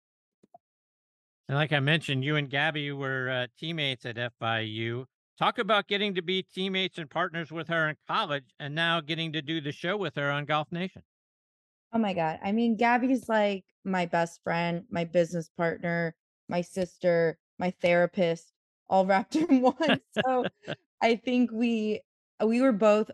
And 1.48 1.56
like 1.56 1.72
I 1.72 1.80
mentioned, 1.80 2.24
you 2.24 2.36
and 2.36 2.50
Gabi 2.50 2.94
were 2.96 3.30
uh, 3.30 3.46
teammates 3.58 4.04
at 4.04 4.16
FIU. 4.16 5.06
Talk 5.38 5.58
about 5.58 5.86
getting 5.86 6.14
to 6.16 6.22
be 6.22 6.42
teammates 6.42 6.98
and 6.98 7.08
partners 7.08 7.50
with 7.50 7.68
her 7.68 7.88
in 7.88 7.96
college 8.06 8.44
and 8.58 8.74
now 8.74 9.00
getting 9.00 9.32
to 9.32 9.40
do 9.40 9.60
the 9.60 9.72
show 9.72 9.96
with 9.96 10.16
her 10.16 10.30
on 10.30 10.44
Golf 10.44 10.70
Nation. 10.72 11.02
Oh 11.92 11.98
my 11.98 12.12
God. 12.12 12.38
I 12.42 12.52
mean, 12.52 12.76
Gabi's 12.76 13.28
like 13.28 13.64
my 13.84 14.04
best 14.04 14.42
friend, 14.42 14.84
my 14.90 15.04
business 15.04 15.48
partner, 15.56 16.14
my 16.48 16.60
sister, 16.60 17.38
my 17.58 17.70
therapist, 17.80 18.52
all 18.90 19.06
wrapped 19.06 19.36
in 19.36 19.62
one. 19.62 20.00
So 20.24 20.46
I 21.00 21.16
think 21.16 21.50
we 21.52 22.00
we 22.44 22.60
were 22.60 22.72
both 22.72 23.10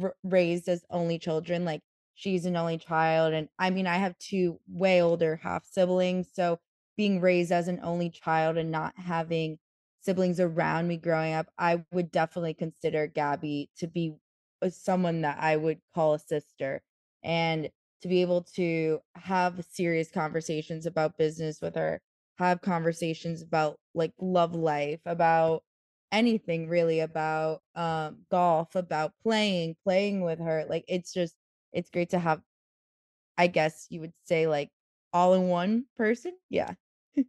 r- 0.00 0.16
raised 0.22 0.68
as 0.68 0.84
only 0.90 1.18
children. 1.18 1.64
Like 1.64 1.82
she's 2.14 2.46
an 2.46 2.56
only 2.56 2.78
child, 2.78 3.34
and 3.34 3.48
I 3.58 3.70
mean, 3.70 3.86
I 3.86 3.96
have 3.96 4.18
two 4.18 4.60
way 4.68 5.02
older 5.02 5.36
half 5.36 5.66
siblings. 5.66 6.28
So 6.32 6.60
being 6.96 7.20
raised 7.20 7.52
as 7.52 7.68
an 7.68 7.80
only 7.82 8.10
child 8.10 8.56
and 8.56 8.70
not 8.70 8.94
having 8.98 9.58
siblings 10.00 10.40
around 10.40 10.88
me 10.88 10.96
growing 10.96 11.34
up, 11.34 11.48
I 11.58 11.84
would 11.92 12.10
definitely 12.10 12.54
consider 12.54 13.08
Gabi 13.08 13.68
to 13.78 13.86
be 13.88 14.14
uh, 14.62 14.70
someone 14.70 15.22
that 15.22 15.38
I 15.40 15.56
would 15.56 15.80
call 15.94 16.14
a 16.14 16.18
sister. 16.18 16.82
And 17.22 17.70
to 18.02 18.08
be 18.08 18.20
able 18.22 18.42
to 18.54 19.00
have 19.14 19.64
serious 19.70 20.10
conversations 20.10 20.86
about 20.86 21.16
business 21.18 21.60
with 21.62 21.74
her, 21.76 22.00
have 22.38 22.60
conversations 22.60 23.42
about 23.42 23.78
like 23.94 24.12
love 24.20 24.54
life, 24.54 25.00
about 25.06 25.62
anything 26.12 26.68
really 26.68 27.00
about 27.00 27.62
um 27.74 28.18
golf, 28.30 28.74
about 28.76 29.12
playing, 29.22 29.76
playing 29.84 30.20
with 30.22 30.38
her. 30.38 30.64
Like 30.68 30.84
it's 30.88 31.12
just 31.12 31.34
it's 31.74 31.90
great 31.90 32.10
to 32.10 32.18
have 32.18 32.40
I 33.36 33.48
guess 33.48 33.86
you 33.90 34.00
would 34.00 34.12
say 34.24 34.46
like 34.46 34.70
all 35.12 35.34
in 35.34 35.48
one 35.48 35.86
person. 35.96 36.32
Yeah. 36.50 36.74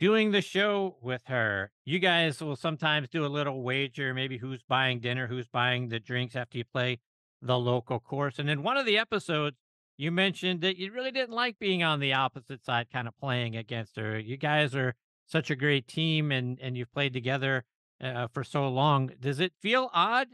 Doing 0.00 0.32
the 0.32 0.42
show 0.42 0.96
with 1.00 1.22
her, 1.26 1.70
you 1.84 1.98
guys 1.98 2.40
will 2.40 2.56
sometimes 2.56 3.08
do 3.08 3.24
a 3.24 3.28
little 3.28 3.62
wager, 3.62 4.12
maybe 4.12 4.38
who's 4.38 4.62
buying 4.68 5.00
dinner, 5.00 5.26
who's 5.26 5.48
buying 5.48 5.88
the 5.88 6.00
drinks 6.00 6.36
after 6.36 6.58
you 6.58 6.64
play 6.64 6.98
the 7.40 7.58
local 7.58 8.00
course. 8.00 8.38
And 8.38 8.50
in 8.50 8.62
one 8.62 8.76
of 8.76 8.86
the 8.86 8.98
episodes, 8.98 9.56
you 9.96 10.10
mentioned 10.10 10.60
that 10.60 10.76
you 10.76 10.92
really 10.92 11.10
didn't 11.10 11.34
like 11.34 11.58
being 11.58 11.82
on 11.82 12.00
the 12.00 12.12
opposite 12.12 12.64
side, 12.64 12.88
kind 12.92 13.08
of 13.08 13.16
playing 13.18 13.56
against 13.56 13.96
her. 13.96 14.18
You 14.18 14.36
guys 14.36 14.74
are 14.74 14.94
such 15.26 15.50
a 15.50 15.56
great 15.56 15.88
team, 15.88 16.30
and 16.30 16.58
and 16.60 16.76
you've 16.76 16.92
played 16.92 17.12
together 17.12 17.64
uh, 18.00 18.28
for 18.28 18.44
so 18.44 18.68
long. 18.68 19.10
Does 19.18 19.40
it 19.40 19.52
feel 19.60 19.90
odd 19.94 20.28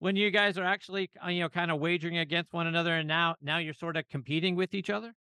when 0.00 0.16
you 0.16 0.30
guys 0.30 0.58
are 0.58 0.64
actually, 0.64 1.10
uh, 1.24 1.28
you 1.28 1.40
know, 1.40 1.48
kind 1.48 1.70
of 1.70 1.78
wagering 1.78 2.18
against 2.18 2.52
one 2.52 2.66
another, 2.66 2.96
and 2.96 3.06
now 3.06 3.36
now 3.40 3.58
you're 3.58 3.74
sort 3.74 3.96
of 3.96 4.08
competing 4.08 4.56
with 4.56 4.74
each 4.74 4.90
other? 4.90 5.14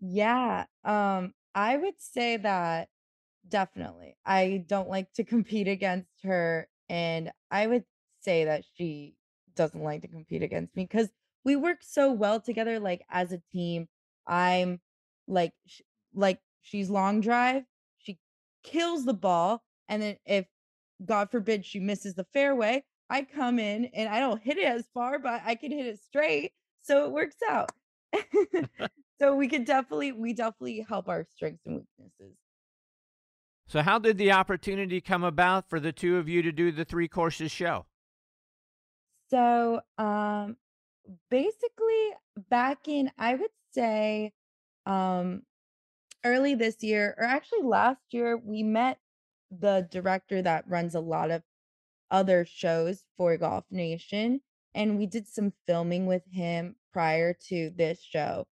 Yeah. 0.00 0.66
Um, 0.84 1.32
I 1.54 1.76
would 1.76 2.00
say 2.00 2.36
that 2.36 2.88
definitely. 3.48 4.16
I 4.24 4.64
don't 4.66 4.88
like 4.88 5.12
to 5.14 5.24
compete 5.24 5.66
against 5.66 6.10
her, 6.22 6.68
and 6.88 7.32
I 7.50 7.66
would 7.66 7.84
say 8.20 8.44
that 8.44 8.64
she 8.74 9.16
doesn't 9.56 9.82
like 9.82 10.02
to 10.02 10.08
compete 10.08 10.42
against 10.42 10.76
me 10.76 10.84
because 10.84 11.08
we 11.44 11.56
work 11.56 11.78
so 11.80 12.12
well 12.12 12.40
together, 12.40 12.78
like 12.78 13.04
as 13.10 13.32
a 13.32 13.42
team. 13.52 13.88
I'm 14.26 14.80
like, 15.26 15.52
sh- 15.66 15.80
like 16.14 16.40
she's 16.60 16.90
long 16.90 17.20
drive, 17.20 17.64
she 17.98 18.18
kills 18.62 19.04
the 19.04 19.14
ball, 19.14 19.62
and 19.88 20.02
then 20.02 20.16
if 20.26 20.46
God 21.04 21.30
forbid 21.30 21.64
she 21.64 21.80
misses 21.80 22.14
the 22.14 22.26
fairway, 22.32 22.84
I 23.10 23.22
come 23.22 23.58
in 23.58 23.86
and 23.94 24.08
I 24.08 24.20
don't 24.20 24.42
hit 24.42 24.58
it 24.58 24.66
as 24.66 24.86
far, 24.94 25.18
but 25.18 25.42
I 25.44 25.54
can 25.54 25.70
hit 25.72 25.86
it 25.86 26.00
straight, 26.02 26.52
so 26.80 27.04
it 27.04 27.12
works 27.12 27.36
out. 27.48 27.70
so 29.18 29.34
we 29.34 29.48
could 29.48 29.64
definitely, 29.64 30.12
we 30.12 30.32
definitely 30.32 30.84
help 30.88 31.08
our 31.08 31.24
strengths 31.24 31.66
and 31.66 31.76
weaknesses. 31.98 32.36
So, 33.68 33.80
how 33.80 33.98
did 33.98 34.18
the 34.18 34.32
opportunity 34.32 35.00
come 35.00 35.24
about 35.24 35.68
for 35.68 35.80
the 35.80 35.92
two 35.92 36.18
of 36.18 36.28
you 36.28 36.42
to 36.42 36.52
do 36.52 36.72
the 36.72 36.84
three 36.84 37.08
courses 37.08 37.50
show? 37.50 37.86
So, 39.30 39.80
um, 39.96 40.56
basically, 41.30 42.10
back 42.50 42.86
in 42.86 43.10
I 43.16 43.34
would 43.34 43.50
say, 43.72 44.32
um, 44.84 45.42
early 46.24 46.54
this 46.54 46.82
year, 46.82 47.14
or 47.16 47.24
actually 47.24 47.62
last 47.62 48.02
year, 48.10 48.36
we 48.36 48.62
met 48.62 48.98
the 49.50 49.86
director 49.90 50.42
that 50.42 50.68
runs 50.68 50.94
a 50.94 51.00
lot 51.00 51.30
of 51.30 51.42
other 52.12 52.44
shows 52.44 53.02
for 53.16 53.36
Golf 53.36 53.64
Nation, 53.70 54.40
and 54.74 54.98
we 54.98 55.06
did 55.06 55.26
some 55.26 55.52
filming 55.66 56.06
with 56.06 56.22
him 56.30 56.76
prior 56.92 57.34
to 57.48 57.70
this 57.76 58.00
show, 58.00 58.46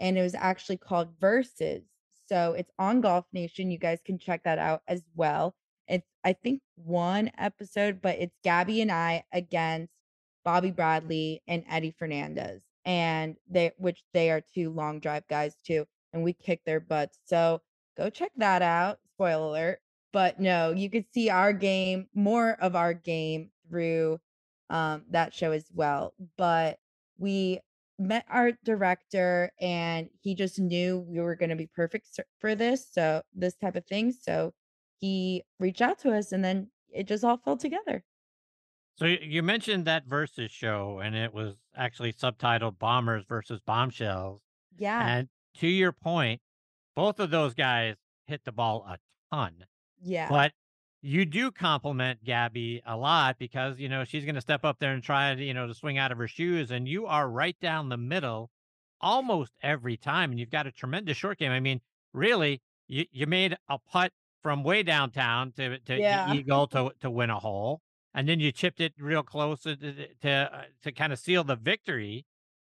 and 0.00 0.18
it 0.18 0.22
was 0.22 0.34
actually 0.34 0.78
called 0.78 1.10
Versus. 1.20 1.84
So 2.28 2.54
it's 2.54 2.72
on 2.78 3.02
Golf 3.02 3.26
Nation. 3.32 3.70
You 3.70 3.78
guys 3.78 4.00
can 4.04 4.18
check 4.18 4.42
that 4.44 4.58
out 4.58 4.82
as 4.88 5.02
well. 5.14 5.54
It's 5.86 6.08
I 6.24 6.32
think 6.32 6.62
one 6.76 7.30
episode, 7.38 8.00
but 8.02 8.18
it's 8.18 8.36
Gabi 8.44 8.80
and 8.82 8.90
I 8.90 9.24
against 9.32 9.92
Bobby 10.44 10.70
Bradley 10.70 11.42
and 11.46 11.64
Eddie 11.68 11.94
Fernandes, 12.00 12.62
and 12.84 13.36
they 13.48 13.72
which 13.78 14.02
they 14.14 14.30
are 14.30 14.42
two 14.54 14.70
long 14.70 15.00
drive 15.00 15.28
guys 15.28 15.56
too, 15.64 15.84
and 16.12 16.22
we 16.24 16.32
kick 16.32 16.62
their 16.64 16.80
butts. 16.80 17.18
So 17.26 17.60
go 17.96 18.08
check 18.10 18.32
that 18.36 18.62
out. 18.62 18.98
Spoiler 19.14 19.48
alert. 19.48 19.80
But 20.12 20.40
no, 20.40 20.72
you 20.72 20.90
could 20.90 21.06
see 21.12 21.30
our 21.30 21.52
game, 21.52 22.08
more 22.14 22.52
of 22.60 22.76
our 22.76 22.94
game 22.94 23.50
through 23.68 24.20
um 24.70 25.04
that 25.10 25.34
show 25.34 25.52
as 25.52 25.66
well. 25.74 26.14
But 26.36 26.78
we 27.18 27.60
met 27.98 28.24
our 28.28 28.52
director 28.64 29.52
and 29.60 30.08
he 30.20 30.34
just 30.34 30.58
knew 30.58 30.98
we 31.00 31.20
were 31.20 31.36
going 31.36 31.50
to 31.50 31.56
be 31.56 31.66
perfect 31.66 32.18
for 32.38 32.54
this 32.54 32.86
so 32.90 33.22
this 33.34 33.54
type 33.54 33.76
of 33.76 33.86
thing 33.86 34.10
so 34.10 34.52
he 34.98 35.44
reached 35.60 35.80
out 35.82 35.98
to 36.00 36.10
us 36.12 36.32
and 36.32 36.42
then 36.44 36.68
it 36.88 37.06
just 37.06 37.22
all 37.22 37.36
fell 37.36 37.56
together 37.56 38.02
So, 38.98 39.06
you 39.06 39.42
mentioned 39.42 39.86
that 39.86 40.04
versus 40.06 40.50
show, 40.50 41.00
and 41.00 41.14
it 41.14 41.32
was 41.32 41.56
actually 41.74 42.12
subtitled 42.12 42.78
Bombers 42.78 43.24
versus 43.26 43.60
Bombshells. 43.60 44.42
yeah 44.76 45.16
And 45.18 45.28
to 45.58 45.66
your 45.66 45.92
point, 45.92 46.40
both 46.94 47.20
of 47.20 47.30
those 47.30 47.54
guys 47.54 47.96
hit 48.26 48.44
the 48.44 48.52
ball 48.52 48.84
a 48.88 48.98
ton. 49.34 49.64
Yeah 50.02 50.28
But 50.28 50.52
you 51.02 51.24
do 51.24 51.50
complement 51.50 52.24
Gabi 52.24 52.80
a 52.86 52.96
lot 52.96 53.38
because, 53.38 53.78
you 53.80 53.88
know, 53.88 54.04
she's 54.04 54.24
going 54.24 54.36
to 54.36 54.40
step 54.40 54.64
up 54.64 54.78
there 54.78 54.92
and 54.92 55.02
try 55.02 55.34
to, 55.34 55.42
you 55.44 55.54
know, 55.54 55.66
to 55.66 55.74
swing 55.74 55.98
out 55.98 56.12
of 56.12 56.18
her 56.18 56.28
shoes. 56.28 56.70
And 56.70 56.86
you 56.88 57.06
are 57.06 57.28
right 57.28 57.58
down 57.60 57.88
the 57.88 57.96
middle 57.96 58.50
almost 59.00 59.52
every 59.62 59.96
time. 59.96 60.30
And 60.30 60.38
you've 60.40 60.50
got 60.50 60.66
a 60.66 60.72
tremendous 60.72 61.16
short 61.16 61.38
game. 61.38 61.50
I 61.52 61.60
mean, 61.60 61.80
really, 62.12 62.62
you, 62.88 63.06
you 63.10 63.26
made 63.26 63.56
a 63.68 63.78
putt 63.78 64.12
from 64.42 64.62
way 64.64 64.82
downtown 64.82 65.52
to, 65.52 65.78
to 65.80 66.00
Yeah. 66.00 66.24
eagle 66.24 66.66
to, 66.68 66.92
to 67.00 67.10
win 67.10 67.30
a 67.30 67.38
hole. 67.40 67.82
And 68.14 68.28
then 68.28 68.40
you 68.40 68.52
chipped 68.52 68.80
it 68.80 68.94
real 68.98 69.22
close 69.22 69.62
to, 69.62 69.76
to, 69.76 70.14
to, 70.22 70.30
uh, 70.30 70.64
to 70.82 70.92
kind 70.92 71.12
of 71.12 71.18
seal 71.18 71.42
the 71.44 71.56
victory. 71.56 72.26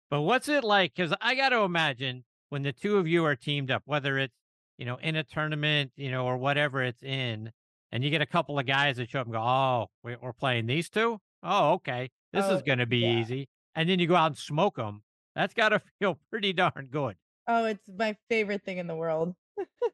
But 0.09 0.21
what's 0.21 0.47
it 0.49 0.63
like? 0.63 0.95
Because 0.95 1.13
I 1.21 1.35
got 1.35 1.49
to 1.49 1.59
imagine 1.59 2.25
when 2.49 2.63
the 2.63 2.73
two 2.73 2.97
of 2.97 3.07
you 3.07 3.25
are 3.25 3.35
teamed 3.35 3.71
up, 3.71 3.83
whether 3.85 4.17
it's, 4.17 4.35
you 4.83 4.89
know, 4.89 4.97
in 5.01 5.15
a 5.15 5.23
tournament, 5.23 5.93
you 5.95 6.11
know, 6.11 6.25
or 6.25 6.35
whatever 6.35 6.83
it's 6.83 7.01
in, 7.03 7.49
and 7.93 8.03
you 8.03 8.09
get 8.09 8.21
a 8.21 8.25
couple 8.25 8.59
of 8.59 8.65
guys 8.65 8.97
that 8.97 9.09
show 9.09 9.21
up 9.21 9.27
and 9.27 9.33
go, 9.33 9.39
oh, 9.41 9.87
we- 10.03 10.17
we're 10.17 10.33
playing 10.33 10.65
these 10.65 10.89
two? 10.89 11.21
Oh, 11.41 11.71
okay. 11.75 12.09
This 12.33 12.43
Oh, 12.49 12.55
is 12.55 12.61
going 12.63 12.79
to 12.79 12.85
be 12.85 12.97
yeah. 12.97 13.19
easy. 13.19 13.47
And 13.75 13.87
then 13.87 13.97
you 13.99 14.07
go 14.07 14.15
out 14.17 14.25
and 14.27 14.37
smoke 14.37 14.75
them. 14.75 15.03
That's 15.35 15.53
got 15.53 15.69
to 15.69 15.79
feel 15.99 16.19
pretty 16.29 16.51
darn 16.51 16.87
good. 16.91 17.15
oh 17.47 17.63
it's 17.63 17.87
my 17.97 18.17
favorite 18.29 18.65
thing 18.65 18.77
in 18.77 18.87
the 18.87 18.95
world 18.95 19.33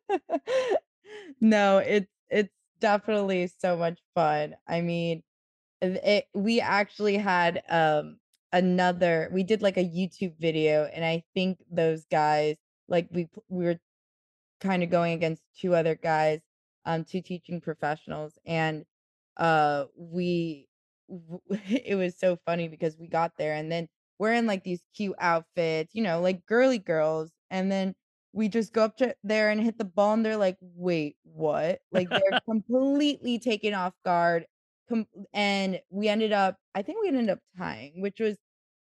no 1.41 1.77
it's 1.77 2.11
it's 2.29 2.53
definitely 2.79 3.47
so 3.59 3.75
much 3.77 3.99
fun 4.15 4.55
i 4.67 4.81
mean 4.81 5.21
it- 5.81 6.25
we 6.33 6.59
actually 6.61 7.17
had 7.17 7.61
um 7.69 8.17
another 8.53 9.29
we 9.31 9.43
did 9.43 9.61
like 9.61 9.77
a 9.77 9.83
youtube 9.83 10.33
video 10.39 10.85
and 10.93 11.05
i 11.05 11.23
think 11.35 11.57
those 11.71 12.05
guys 12.11 12.55
like 12.87 13.07
we 13.11 13.27
we 13.49 13.65
were 13.65 13.79
kind 14.59 14.83
of 14.83 14.89
going 14.89 15.13
against 15.13 15.43
two 15.57 15.75
other 15.75 15.95
guys, 15.95 16.41
um, 16.85 17.03
two 17.05 17.21
teaching 17.21 17.61
professionals, 17.61 18.37
and 18.45 18.85
uh, 19.37 19.85
we 19.95 20.67
w- 21.09 21.41
it 21.69 21.95
was 21.97 22.17
so 22.17 22.37
funny 22.45 22.67
because 22.67 22.97
we 22.97 23.07
got 23.07 23.33
there 23.37 23.53
and 23.53 23.71
then 23.71 23.87
we're 24.19 24.33
in 24.33 24.45
like 24.47 24.63
these 24.63 24.83
cute 24.95 25.15
outfits, 25.19 25.95
you 25.95 26.03
know, 26.03 26.19
like 26.21 26.45
girly 26.45 26.79
girls, 26.79 27.31
and 27.49 27.71
then 27.71 27.95
we 28.33 28.49
just 28.49 28.73
go 28.73 28.83
up 28.83 28.97
to 28.97 29.15
there 29.23 29.49
and 29.49 29.61
hit 29.61 29.77
the 29.77 29.85
ball, 29.85 30.13
and 30.13 30.25
they're 30.25 30.37
like, 30.37 30.57
"Wait, 30.61 31.17
what?" 31.23 31.79
Like 31.91 32.11
they're 32.13 32.37
completely 32.49 33.39
taken 33.39 33.73
off 33.73 33.93
guard, 34.05 34.45
com- 34.89 35.07
and 35.33 35.81
we 35.89 36.07
ended 36.09 36.31
up, 36.33 36.57
I 36.75 36.81
think 36.83 37.01
we 37.01 37.07
ended 37.09 37.29
up 37.29 37.39
tying, 37.57 38.01
which 38.01 38.19
was 38.19 38.37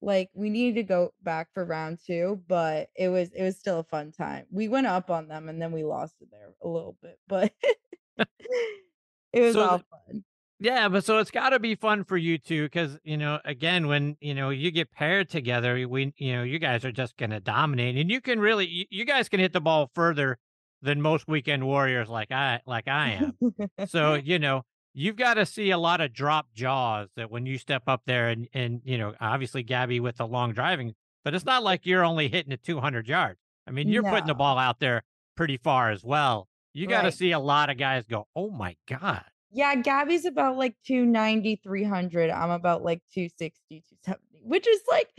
like 0.01 0.29
we 0.33 0.49
needed 0.49 0.75
to 0.75 0.83
go 0.83 1.13
back 1.23 1.49
for 1.53 1.65
round 1.65 1.99
two, 2.05 2.41
but 2.47 2.89
it 2.95 3.09
was 3.09 3.31
it 3.33 3.43
was 3.43 3.57
still 3.57 3.79
a 3.79 3.83
fun 3.83 4.11
time. 4.11 4.45
We 4.51 4.67
went 4.69 4.87
up 4.87 5.09
on 5.09 5.27
them 5.27 5.49
and 5.49 5.61
then 5.61 5.71
we 5.71 5.83
lost 5.83 6.15
it 6.21 6.29
there 6.31 6.49
a 6.63 6.67
little 6.67 6.97
bit, 7.01 7.19
but 7.27 7.53
it 9.33 9.41
was 9.41 9.53
So 9.55 9.61
all 9.61 9.81
fun. 9.89 10.23
Yeah, 10.59 10.89
but 10.89 11.05
so 11.05 11.19
it's 11.19 11.31
got 11.31 11.51
to 11.51 11.59
be 11.59 11.75
fun 11.75 12.03
for 12.03 12.17
you 12.17 12.37
too, 12.37 12.63
because 12.65 12.99
you 13.03 13.17
know, 13.17 13.39
again, 13.45 13.87
when 13.87 14.17
you 14.19 14.35
know 14.35 14.49
you 14.49 14.71
get 14.71 14.91
paired 14.91 15.29
together, 15.29 15.87
we, 15.87 16.13
you 16.17 16.33
know, 16.33 16.43
you 16.43 16.59
guys 16.59 16.83
are 16.83 16.91
just 16.91 17.15
going 17.17 17.29
to 17.29 17.39
dominate, 17.39 17.95
and 17.95 18.11
you 18.11 18.19
can 18.19 18.39
really, 18.41 18.67
you, 18.67 18.85
you 18.89 19.05
guys 19.05 19.29
can 19.29 19.39
hit 19.39 19.53
the 19.53 19.61
ball 19.61 19.89
further 19.95 20.37
than 20.81 21.01
most 21.01 21.27
weekend 21.29 21.65
warriors 21.65 22.09
like 22.09 22.31
I, 22.31 22.59
like 22.65 22.87
I 22.87 23.11
am. 23.11 23.37
So 23.87 24.15
you 24.15 24.37
know, 24.39 24.63
you've 24.99 25.15
got 25.15 25.35
to 25.35 25.45
see 25.45 25.71
a 25.71 25.77
lot 25.77 26.01
of 26.01 26.13
drop 26.13 26.47
jaws 26.53 27.07
that 27.15 27.31
when 27.31 27.45
you 27.45 27.57
step 27.57 27.83
up 27.87 28.01
there, 28.05 28.29
and 28.29 28.47
and 28.53 28.81
you 28.83 28.97
know, 28.97 29.13
obviously 29.21 29.63
Gabi 29.63 29.99
with 30.01 30.17
the 30.17 30.27
long 30.27 30.51
driving, 30.53 30.93
but 31.23 31.33
it's 31.33 31.45
not 31.45 31.63
like 31.63 31.85
you're 31.85 32.03
only 32.03 32.27
hitting 32.27 32.51
it 32.51 32.63
200 32.63 33.07
yards. 33.07 33.39
I 33.65 33.71
mean, 33.71 33.87
you're 33.89 34.03
putting 34.03 34.27
the 34.27 34.33
ball 34.35 34.57
out 34.57 34.79
there 34.79 35.03
pretty 35.35 35.57
far 35.57 35.89
as 35.91 36.03
well. 36.03 36.47
You 36.73 36.85
got 36.87 37.01
to 37.01 37.07
Right. 37.07 37.13
see 37.13 37.31
a 37.31 37.39
lot 37.39 37.69
of 37.69 37.77
guys 37.77 38.05
go, 38.05 38.27
oh 38.35 38.49
my 38.49 38.75
god. 38.87 39.23
Yeah, 39.51 39.75
Gabi's 39.75 40.25
about 40.25 40.57
like 40.57 40.75
290, 40.85 41.55
300. 41.63 42.29
I'm 42.29 42.51
about 42.51 42.83
like 42.83 43.01
260, 43.13 43.83
270, 44.05 44.39
which 44.43 44.67
is 44.67 44.81
like 44.87 45.09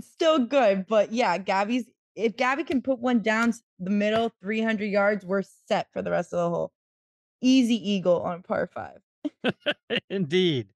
still 0.00 0.38
good. 0.40 0.86
But 0.88 1.12
yeah, 1.12 1.38
Gabi's, 1.38 1.88
if 2.16 2.36
Gabi 2.36 2.66
can 2.66 2.80
put 2.82 2.98
one 2.98 3.20
down 3.20 3.52
the 3.78 3.90
middle, 3.90 4.32
300 4.42 4.86
yards, 4.86 5.24
we're 5.24 5.42
set 5.68 5.88
for 5.92 6.02
the 6.02 6.10
rest 6.10 6.32
of 6.32 6.38
the 6.38 6.50
hole. 6.56 6.72
Easy 7.40 7.76
eagle 7.90 8.22
on 8.22 8.42
par 8.42 8.68
five. 8.72 8.98
Indeed. 10.10 10.68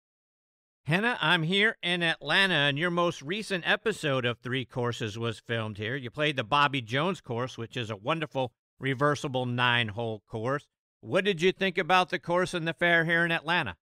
Hannah, 0.85 1.19
I'm 1.21 1.43
here 1.43 1.77
in 1.83 2.03
Atlanta, 2.03 2.55
and 2.55 2.79
your 2.79 2.91
most 2.91 3.23
recent 3.23 3.69
episode 3.69 4.25
of 4.25 4.39
Three 4.39 4.65
Courses 4.65 5.19
was 5.19 5.39
filmed 5.39 5.79
here. 5.79 5.95
You 5.95 6.11
played 6.11 6.37
the 6.37 6.45
Bobby 6.45 6.81
Jones 6.81 7.21
course, 7.21 7.57
which 7.57 7.77
is 7.77 7.91
a 7.91 7.97
wonderful 7.97 8.53
reversible 8.79 9.47
nine 9.47 9.89
hole 9.89 10.23
course. 10.27 10.67
What 11.01 11.25
did 11.25 11.41
you 11.43 11.53
think 11.53 11.79
about 11.79 12.11
the 12.11 12.19
course 12.19 12.55
and 12.55 12.67
the 12.67 12.73
fare 12.73 13.05
here 13.05 13.25
in 13.25 13.31
Atlanta? 13.31 13.77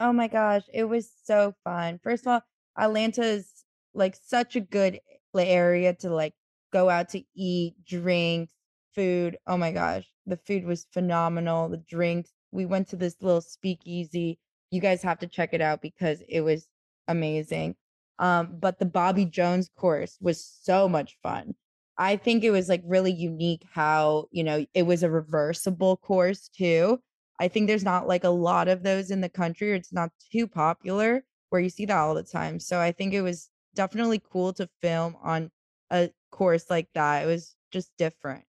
Oh 0.00 0.12
my 0.12 0.28
gosh, 0.28 0.62
it 0.72 0.84
was 0.84 1.08
so 1.24 1.54
fun. 1.64 2.00
First 2.02 2.24
of 2.26 2.32
all, 2.32 2.42
Atlanta 2.76 3.22
is 3.22 3.64
like 3.94 4.16
such 4.16 4.56
a 4.56 4.60
good 4.60 5.00
area 5.36 5.94
to 5.94 6.10
like 6.10 6.34
go 6.72 6.90
out 6.90 7.10
to 7.10 7.22
eat, 7.34 7.76
drink, 7.84 8.50
food. 8.94 9.38
Oh 9.46 9.56
my 9.56 9.72
gosh, 9.72 10.04
the 10.26 10.36
food 10.36 10.64
was 10.64 10.86
phenomenal. 10.92 11.68
The 11.68 11.78
drinks. 11.78 12.30
We 12.54 12.66
went 12.66 12.88
to 12.88 12.96
this 12.96 13.16
little 13.20 13.40
speakeasy. 13.40 14.38
You 14.70 14.80
guys 14.80 15.02
have 15.02 15.18
to 15.18 15.26
check 15.26 15.52
it 15.52 15.60
out 15.60 15.82
because 15.82 16.22
it 16.28 16.40
was 16.40 16.66
amazing. 17.08 17.76
Um, 18.18 18.58
but 18.60 18.78
the 18.78 18.86
Bobby 18.86 19.24
Jones 19.24 19.68
course 19.76 20.16
was 20.20 20.44
so 20.62 20.88
much 20.88 21.18
fun. 21.22 21.54
I 21.98 22.16
think 22.16 22.44
it 22.44 22.50
was 22.50 22.68
like 22.68 22.82
really 22.84 23.12
unique 23.12 23.64
how, 23.72 24.26
you 24.30 24.44
know, 24.44 24.64
it 24.72 24.82
was 24.84 25.02
a 25.02 25.10
reversible 25.10 25.96
course 25.96 26.48
too. 26.48 27.00
I 27.40 27.48
think 27.48 27.66
there's 27.66 27.84
not 27.84 28.06
like 28.06 28.24
a 28.24 28.28
lot 28.28 28.68
of 28.68 28.82
those 28.82 29.10
in 29.10 29.20
the 29.20 29.28
country, 29.28 29.72
or 29.72 29.74
it's 29.74 29.92
not 29.92 30.10
too 30.32 30.46
popular 30.46 31.24
where 31.50 31.60
you 31.60 31.68
see 31.68 31.86
that 31.86 31.96
all 31.96 32.14
the 32.14 32.22
time. 32.22 32.60
So 32.60 32.80
I 32.80 32.92
think 32.92 33.14
it 33.14 33.22
was 33.22 33.48
definitely 33.74 34.22
cool 34.32 34.52
to 34.54 34.68
film 34.80 35.16
on 35.22 35.50
a 35.90 36.10
course 36.30 36.70
like 36.70 36.88
that. 36.94 37.24
It 37.24 37.26
was 37.26 37.56
just 37.72 37.90
different. 37.98 38.44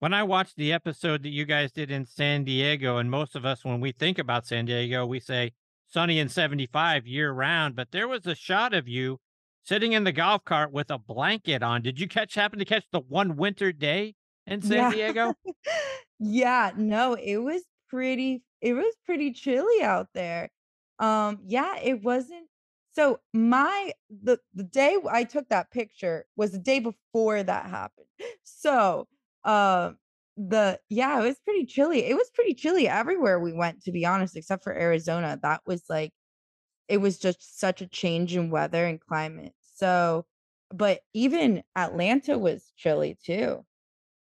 When 0.00 0.14
I 0.14 0.22
watched 0.22 0.56
the 0.56 0.72
episode 0.72 1.24
that 1.24 1.30
you 1.30 1.44
guys 1.44 1.72
did 1.72 1.90
in 1.90 2.06
San 2.06 2.44
Diego, 2.44 2.98
and 2.98 3.10
most 3.10 3.34
of 3.34 3.44
us, 3.44 3.64
when 3.64 3.80
we 3.80 3.90
think 3.90 4.18
about 4.18 4.46
San 4.46 4.64
Diego, 4.66 5.04
we 5.04 5.18
say 5.18 5.52
sunny 5.88 6.20
and 6.20 6.30
75 6.30 7.06
year 7.06 7.32
round, 7.32 7.74
but 7.74 7.90
there 7.90 8.06
was 8.06 8.24
a 8.26 8.34
shot 8.36 8.74
of 8.74 8.86
you 8.86 9.18
sitting 9.64 9.92
in 9.92 10.04
the 10.04 10.12
golf 10.12 10.44
cart 10.44 10.72
with 10.72 10.90
a 10.90 10.98
blanket 10.98 11.62
on. 11.64 11.82
Did 11.82 11.98
you 11.98 12.06
catch 12.06 12.34
happen 12.34 12.60
to 12.60 12.64
catch 12.64 12.84
the 12.92 13.00
one 13.00 13.36
winter 13.36 13.72
day 13.72 14.14
in 14.46 14.62
San 14.62 14.88
Yeah. 14.90 14.90
Diego? 14.92 15.34
Yeah, 16.20 16.72
no, 16.76 17.14
it 17.14 17.36
was 17.36 17.62
pretty 17.88 18.42
it 18.60 18.72
was 18.74 18.92
pretty 19.06 19.32
chilly 19.32 19.82
out 19.82 20.08
there. 20.14 20.50
Um, 20.98 21.38
yeah, 21.46 21.76
it 21.78 22.02
wasn't 22.02 22.48
so 22.92 23.20
my 23.32 23.92
the 24.10 24.38
the 24.52 24.64
day 24.64 24.96
I 25.08 25.22
took 25.22 25.48
that 25.50 25.70
picture 25.70 26.26
was 26.36 26.50
the 26.50 26.58
day 26.58 26.80
before 26.80 27.42
that 27.42 27.66
happened. 27.66 28.06
So, 28.42 29.06
um 29.44 29.98
the 30.36 30.78
yeah, 30.88 31.18
it 31.20 31.24
was 31.24 31.38
pretty 31.44 31.66
chilly. 31.66 32.04
It 32.04 32.14
was 32.16 32.30
pretty 32.30 32.54
chilly 32.54 32.88
everywhere 32.88 33.40
we 33.40 33.52
went, 33.52 33.82
to 33.82 33.92
be 33.92 34.06
honest, 34.06 34.36
except 34.36 34.62
for 34.62 34.72
Arizona. 34.72 35.38
That 35.42 35.62
was 35.66 35.84
like 35.88 36.12
it 36.88 36.98
was 36.98 37.18
just 37.18 37.58
such 37.58 37.82
a 37.82 37.86
change 37.86 38.36
in 38.36 38.50
weather 38.50 38.86
and 38.86 39.00
climate. 39.00 39.54
So, 39.74 40.26
but 40.70 41.00
even 41.12 41.62
Atlanta 41.76 42.38
was 42.38 42.72
chilly 42.76 43.18
too. 43.22 43.64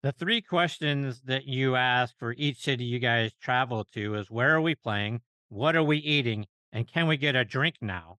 The 0.02 0.12
three 0.12 0.40
questions 0.40 1.20
that 1.22 1.44
you 1.44 1.76
ask 1.76 2.16
for 2.18 2.34
each 2.38 2.62
city 2.62 2.84
you 2.84 2.98
guys 2.98 3.32
travel 3.40 3.84
to 3.92 4.14
is 4.14 4.30
where 4.30 4.54
are 4.54 4.60
we 4.60 4.74
playing? 4.74 5.20
What 5.48 5.76
are 5.76 5.82
we 5.82 5.98
eating? 5.98 6.46
And 6.72 6.88
can 6.88 7.06
we 7.06 7.16
get 7.16 7.36
a 7.36 7.44
drink 7.44 7.76
now? 7.80 8.18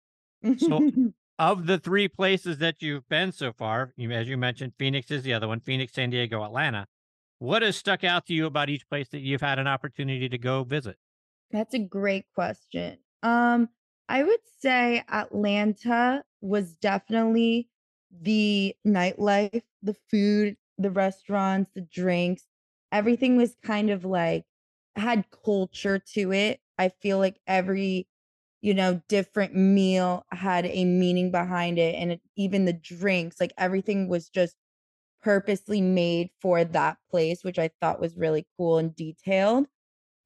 So 0.57 0.91
of 1.41 1.65
the 1.65 1.79
three 1.79 2.07
places 2.07 2.59
that 2.59 2.83
you've 2.83 3.09
been 3.09 3.31
so 3.31 3.51
far, 3.51 3.93
as 4.11 4.27
you 4.27 4.37
mentioned, 4.37 4.73
Phoenix 4.77 5.09
is 5.09 5.23
the 5.23 5.33
other 5.33 5.47
one, 5.47 5.59
Phoenix, 5.59 5.93
San 5.93 6.11
Diego, 6.11 6.43
Atlanta. 6.43 6.85
What 7.39 7.63
has 7.63 7.75
stuck 7.75 8.03
out 8.03 8.27
to 8.27 8.33
you 8.35 8.45
about 8.45 8.69
each 8.69 8.87
place 8.87 9.09
that 9.09 9.21
you've 9.21 9.41
had 9.41 9.57
an 9.57 9.65
opportunity 9.65 10.29
to 10.29 10.37
go 10.37 10.63
visit? 10.63 10.97
That's 11.49 11.73
a 11.73 11.79
great 11.79 12.25
question. 12.35 12.99
Um, 13.23 13.69
I 14.07 14.21
would 14.21 14.41
say 14.59 15.03
Atlanta 15.11 16.23
was 16.41 16.75
definitely 16.75 17.69
the 18.11 18.75
nightlife, 18.85 19.63
the 19.81 19.95
food, 20.11 20.57
the 20.77 20.91
restaurants, 20.91 21.71
the 21.73 21.81
drinks. 21.81 22.43
Everything 22.91 23.35
was 23.35 23.55
kind 23.63 23.89
of 23.89 24.05
like 24.05 24.45
had 24.95 25.25
culture 25.43 25.97
to 26.13 26.31
it. 26.33 26.59
I 26.77 26.89
feel 26.89 27.17
like 27.17 27.41
every, 27.47 28.07
you 28.61 28.73
know, 28.73 29.01
different 29.09 29.55
meal 29.55 30.25
had 30.31 30.65
a 30.65 30.85
meaning 30.85 31.31
behind 31.31 31.79
it. 31.79 31.95
And 31.95 32.13
it, 32.13 32.21
even 32.35 32.65
the 32.65 32.73
drinks, 32.73 33.39
like 33.39 33.53
everything 33.57 34.07
was 34.07 34.29
just 34.29 34.55
purposely 35.21 35.81
made 35.81 36.29
for 36.41 36.63
that 36.63 36.97
place, 37.09 37.43
which 37.43 37.59
I 37.59 37.69
thought 37.81 37.99
was 38.01 38.17
really 38.17 38.45
cool 38.57 38.77
and 38.77 38.95
detailed. 38.95 39.67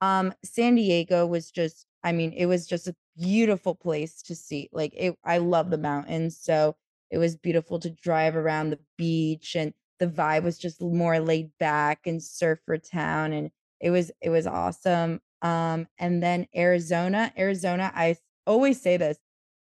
Um, 0.02 0.34
San 0.44 0.76
Diego 0.76 1.26
was 1.26 1.52
just, 1.52 1.88
I 2.04 2.12
mean, 2.12 2.34
it 2.34 2.46
was 2.48 2.68
just 2.68 2.88
a 2.88 2.96
beautiful 3.18 3.76
place 3.76 4.22
to 4.24 4.36
see. 4.36 4.70
Like 4.72 4.94
it, 4.96 5.18
I 5.24 5.38
love 5.40 5.70
the 5.72 5.78
mountains, 5.78 6.38
so 6.40 6.76
it 7.12 7.18
was 7.18 7.36
beautiful 7.38 7.80
to 7.80 7.90
drive 7.90 8.36
around 8.36 8.70
the 8.70 8.80
beach, 8.98 9.56
and 9.56 9.74
the 10.00 10.08
vibe 10.08 10.44
was 10.44 10.58
just 10.58 10.82
more 10.82 11.20
laid 11.20 11.52
back 11.60 12.06
and 12.08 12.22
surfer 12.22 12.78
town, 12.78 13.34
and 13.34 13.52
it 13.80 13.90
was 13.92 14.12
it 14.22 14.30
was 14.30 14.48
awesome. 14.48 15.22
Um, 15.42 15.88
and 16.00 16.22
then 16.24 16.48
Arizona, 16.56 17.32
Arizona, 17.38 17.92
I 17.96 18.18
always 18.46 18.82
say 18.82 18.98
this, 18.98 19.18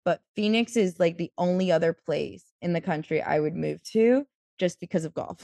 but 0.03 0.21
Phoenix 0.35 0.75
is 0.75 0.99
like 0.99 1.17
the 1.17 1.31
only 1.37 1.71
other 1.71 1.93
place 1.93 2.45
in 2.61 2.73
the 2.73 2.81
country 2.81 3.21
I 3.21 3.39
would 3.39 3.55
move 3.55 3.83
to 3.91 4.25
just 4.57 4.79
because 4.79 5.05
of 5.05 5.13
golf. 5.13 5.43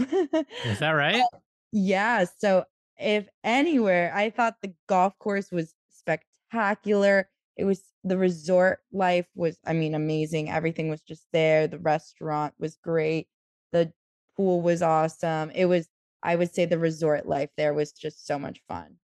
Is 0.66 0.80
that 0.80 0.90
right? 0.92 1.24
Yeah, 1.72 2.26
so 2.40 2.66
if 3.00 3.28
anywhere, 3.44 4.12
I 4.16 4.30
thought 4.30 4.56
the 4.62 4.74
golf 4.88 5.18
course 5.20 5.52
was 5.52 5.74
spectacular. 5.90 7.30
It 7.56 7.66
was 7.66 7.82
the 8.04 8.18
resort 8.18 8.80
life 8.92 9.28
was, 9.36 9.58
I 9.66 9.74
mean, 9.74 9.96
amazing. 9.96 10.50
Everything 10.50 10.90
was 10.90 11.02
just 11.02 11.26
there. 11.34 11.68
The 11.68 11.80
restaurant 11.80 12.54
was 12.60 12.78
great. 12.78 13.28
The 13.72 13.92
pool 14.36 14.62
was 14.62 14.82
awesome. 14.82 15.52
It 15.52 15.66
was, 15.66 15.88
I 16.24 16.36
would 16.36 16.54
say 16.54 16.66
the 16.66 16.80
resort 16.80 17.28
life 17.28 17.50
there 17.58 17.74
was 17.74 17.92
just 17.92 18.26
so 18.26 18.40
much 18.40 18.62
fun. 18.68 18.96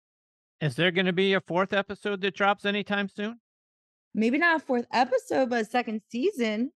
Is 0.61 0.77
there 0.77 0.93
going 0.93 1.07
to 1.07 1.13
be 1.13 1.35
a 1.35 1.41
fourth 1.41 1.73
episode 1.73 2.21
that 2.21 2.37
drops 2.37 2.65
anytime 2.65 3.09
soon? 3.09 3.41
Maybe 4.15 4.39
not 4.39 4.57
a 4.57 4.65
fourth 4.65 4.87
episode, 4.93 5.51
but 5.51 5.63
a 5.63 5.65
second 5.65 6.03
season. 6.11 6.73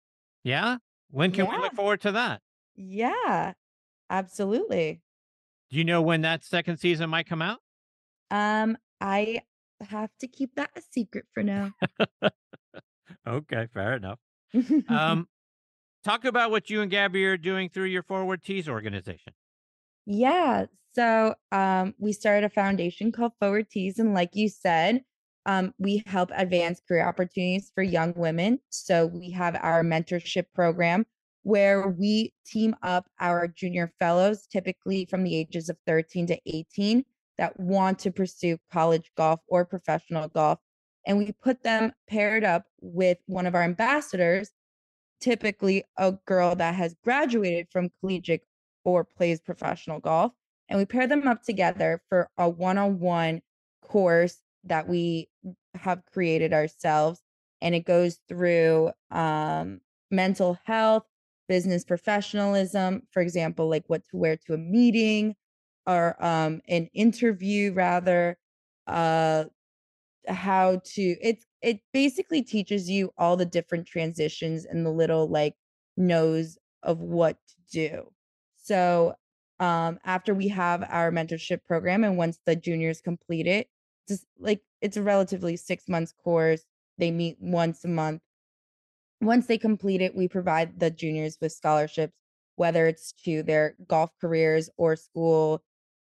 Yeah. 0.43 0.77
When 1.09 1.31
can 1.31 1.49
we 1.49 1.57
look 1.57 1.73
forward 1.73 2.01
to 2.01 2.11
that? 2.13 2.41
Yeah, 2.75 3.53
absolutely. 4.09 5.01
Do 5.69 5.77
you 5.77 5.83
know 5.83 6.01
when 6.01 6.21
that 6.21 6.43
second 6.43 6.77
season 6.77 7.09
might 7.09 7.27
come 7.27 7.41
out? 7.41 7.59
Um, 8.31 8.77
I 8.99 9.41
have 9.81 10.09
to 10.21 10.27
keep 10.27 10.55
that 10.55 10.71
a 10.75 10.81
secret 10.81 11.25
for 11.33 11.43
now. 11.43 11.71
Okay, 13.27 13.67
fair 13.73 13.95
enough. 13.95 14.19
Um, 14.89 15.27
talk 16.03 16.25
about 16.25 16.51
what 16.51 16.69
you 16.69 16.81
and 16.81 16.91
Gabi 16.91 17.25
are 17.25 17.37
doing 17.37 17.69
through 17.69 17.85
your 17.85 18.03
Forward 18.03 18.43
Tees 18.43 18.67
organization. 18.69 19.33
Yeah. 20.05 20.65
So 20.93 21.33
um, 21.51 21.95
we 21.97 22.13
started 22.13 22.45
a 22.45 22.49
foundation 22.49 23.11
called 23.11 23.31
Forward 23.39 23.69
Tees. 23.69 23.97
And 23.97 24.13
like 24.13 24.35
you 24.35 24.49
said, 24.49 25.01
um, 25.45 25.73
we 25.77 26.03
help 26.05 26.31
advance 26.35 26.81
career 26.87 27.07
opportunities 27.07 27.71
for 27.73 27.83
young 27.83 28.13
women. 28.15 28.59
So 28.69 29.05
we 29.05 29.31
have 29.31 29.57
our 29.61 29.83
mentorship 29.83 30.45
program 30.53 31.05
where 31.43 31.89
we 31.89 32.33
team 32.45 32.75
up 32.83 33.05
our 33.19 33.47
junior 33.47 33.91
fellows, 33.99 34.47
typically 34.47 35.05
from 35.05 35.23
the 35.23 35.35
ages 35.35 35.69
of 35.69 35.77
13 35.85 36.27
to 36.27 36.39
18, 36.45 37.03
that 37.37 37.59
want 37.59 37.99
to 37.99 38.11
pursue 38.11 38.57
college 38.71 39.11
golf 39.17 39.41
or 39.47 39.65
professional 39.65 40.29
golf. 40.29 40.59
And 41.05 41.17
we 41.17 41.33
put 41.43 41.63
them 41.63 41.91
paired 42.09 42.45
up 42.45 42.63
with 42.79 43.17
one 43.25 43.45
of 43.45 43.55
our 43.55 43.63
ambassadors, 43.63 44.51
typically 45.19 45.83
a 45.97 46.13
girl 46.25 46.55
that 46.55 46.75
has 46.75 46.95
graduated 47.03 47.67
from 47.71 47.89
collegiate 47.99 48.43
or 48.85 49.03
plays 49.03 49.41
professional 49.41 49.99
golf. 49.99 50.31
And 50.69 50.79
we 50.79 50.85
pair 50.85 51.07
them 51.07 51.27
up 51.27 51.43
together 51.43 52.01
for 52.07 52.29
a 52.37 52.47
one 52.47 52.77
on 52.77 52.99
one 52.99 53.41
course 53.81 54.42
that 54.65 54.87
we 54.87 55.29
have 55.75 56.03
created 56.13 56.53
ourselves. 56.53 57.21
And 57.61 57.73
it 57.75 57.85
goes 57.85 58.19
through 58.27 58.91
um, 59.11 59.81
mental 60.11 60.57
health, 60.65 61.03
business 61.47 61.83
professionalism, 61.83 63.03
for 63.11 63.21
example, 63.21 63.69
like 63.69 63.83
what 63.87 64.03
to 64.09 64.17
wear 64.17 64.37
to 64.47 64.53
a 64.53 64.57
meeting 64.57 65.35
or 65.85 66.15
um, 66.23 66.61
an 66.67 66.89
interview, 66.93 67.73
rather, 67.73 68.37
uh, 68.87 69.45
how 70.27 70.81
to 70.85 71.15
it's 71.21 71.45
it 71.61 71.79
basically 71.91 72.41
teaches 72.41 72.89
you 72.89 73.11
all 73.17 73.35
the 73.35 73.45
different 73.45 73.85
transitions 73.87 74.65
and 74.65 74.85
the 74.85 74.89
little 74.91 75.27
like 75.27 75.55
knows 75.97 76.57
of 76.81 76.99
what 76.99 77.37
to 77.47 77.55
do. 77.71 78.11
So 78.57 79.15
um 79.59 79.99
after 80.05 80.33
we 80.33 80.47
have 80.49 80.83
our 80.89 81.11
mentorship 81.11 81.65
program 81.65 82.03
and 82.03 82.17
once 82.17 82.39
the 82.45 82.55
juniors 82.55 83.01
complete 83.01 83.47
it, 83.47 83.67
just 84.07 84.25
like 84.39 84.61
it's 84.81 84.97
a 84.97 85.03
relatively 85.03 85.55
6 85.55 85.89
months 85.89 86.13
course. 86.23 86.63
They 86.97 87.11
meet 87.11 87.37
once 87.39 87.83
a 87.83 87.87
month. 87.87 88.21
Once 89.21 89.47
they 89.47 89.57
complete 89.57 90.01
it, 90.01 90.15
we 90.15 90.27
provide 90.27 90.79
the 90.79 90.91
juniors 90.91 91.37
with 91.41 91.51
scholarships 91.51 92.13
whether 92.55 92.87
it's 92.87 93.13
to 93.13 93.43
their 93.43 93.75
golf 93.87 94.11
careers 94.21 94.69
or 94.77 94.95
school 94.95 95.63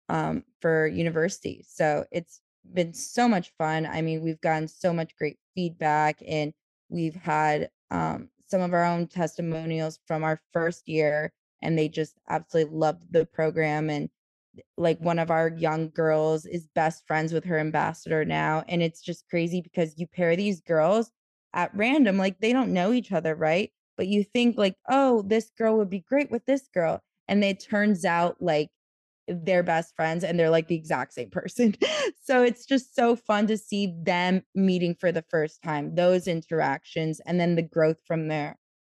um 0.10 0.44
for 0.62 0.88
university. 0.88 1.64
So 1.68 2.06
it's 2.12 2.42
been 2.74 2.94
so 2.94 3.28
much 3.28 3.52
fun. 3.58 3.86
I 3.86 4.02
mean, 4.02 4.22
we've 4.22 4.42
gotten 4.42 4.68
so 4.68 4.94
much 4.94 5.16
great 5.18 5.38
feedback 5.56 6.22
and 6.28 6.54
we've 6.90 7.16
had 7.16 7.70
um, 7.92 8.30
some 8.48 8.62
of 8.62 8.74
our 8.74 8.86
own 8.86 9.08
testimonials 9.08 10.00
from 10.06 10.24
our 10.24 10.42
first 10.54 10.88
year 10.88 11.32
and 11.62 11.78
they 11.78 11.90
just 11.90 12.16
absolutely 12.30 12.76
loved 12.78 13.04
the 13.12 13.26
program 13.26 13.90
and 13.90 14.10
like 14.78 15.00
one 15.00 15.20
of 15.20 15.32
our 15.32 15.50
young 15.50 15.89
girls 15.89 16.46
is 16.46 16.67
best 16.76 17.06
friends 17.08 17.34
with 17.34 17.43
her 17.46 17.60
ambassador 17.60 18.26
now 18.26 18.63
and 18.67 18.82
it's 18.82 19.02
just 19.02 19.28
crazy 19.30 19.62
because 19.62 19.93
you 19.98 20.08
pair 20.08 20.36
these 20.36 20.62
girls 20.62 21.12
at 21.54 21.74
random 21.76 22.17
like 22.17 22.39
they 22.39 22.54
don't 22.54 22.74
know 22.74 22.91
each 22.91 23.12
other 23.12 23.36
right 23.36 23.72
but 23.98 24.08
you 24.08 24.24
think 24.24 24.58
like 24.58 24.76
oh 24.89 25.24
this 25.24 25.52
girl 25.58 25.78
would 25.78 25.89
be 25.89 26.04
great 26.08 26.30
with 26.32 26.46
this 26.46 26.67
girl 26.74 27.02
and 27.28 27.43
it 27.43 27.60
turns 27.60 28.06
out 28.06 28.36
like 28.39 28.70
they're 29.28 29.63
best 29.63 29.96
friends 29.96 30.24
and 30.24 30.39
they're 30.39 30.50
like 30.50 30.67
the 30.67 30.76
exact 30.76 31.13
same 31.13 31.30
person. 31.32 31.76
so 32.24 32.43
it's 32.43 32.65
just 32.65 32.96
so 32.96 33.15
fun 33.15 33.48
to 33.48 33.58
see 33.58 33.93
them 34.04 34.41
meeting 34.56 34.96
for 35.00 35.12
the 35.12 35.26
first 35.30 35.62
time, 35.62 35.96
those 35.96 36.28
interactions, 36.28 37.20
and 37.26 37.39
then 37.39 37.56
the 37.56 37.62
growth 37.62 37.98
from 38.06 38.28
there. 38.28 38.58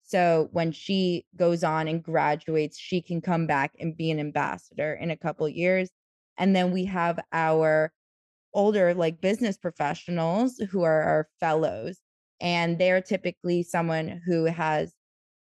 So 0.08 0.48
when 0.52 0.72
she 0.72 1.26
goes 1.36 1.62
on 1.62 1.86
and 1.86 2.02
graduates, 2.02 2.78
she 2.78 3.02
can 3.02 3.20
come 3.20 3.46
back 3.46 3.72
and 3.78 3.94
be 3.94 4.10
an 4.10 4.18
ambassador 4.18 4.94
in 4.94 5.10
a 5.10 5.16
couple 5.18 5.46
years. 5.50 5.90
And 6.38 6.56
then 6.56 6.70
we 6.72 6.86
have 6.86 7.20
our 7.30 7.92
older 8.54 8.94
like 8.94 9.20
business 9.20 9.58
professionals 9.58 10.56
who 10.70 10.82
are 10.82 11.02
our 11.02 11.28
fellows 11.40 12.00
and 12.40 12.78
they're 12.78 13.02
typically 13.02 13.62
someone 13.62 14.22
who 14.24 14.46
has 14.46 14.94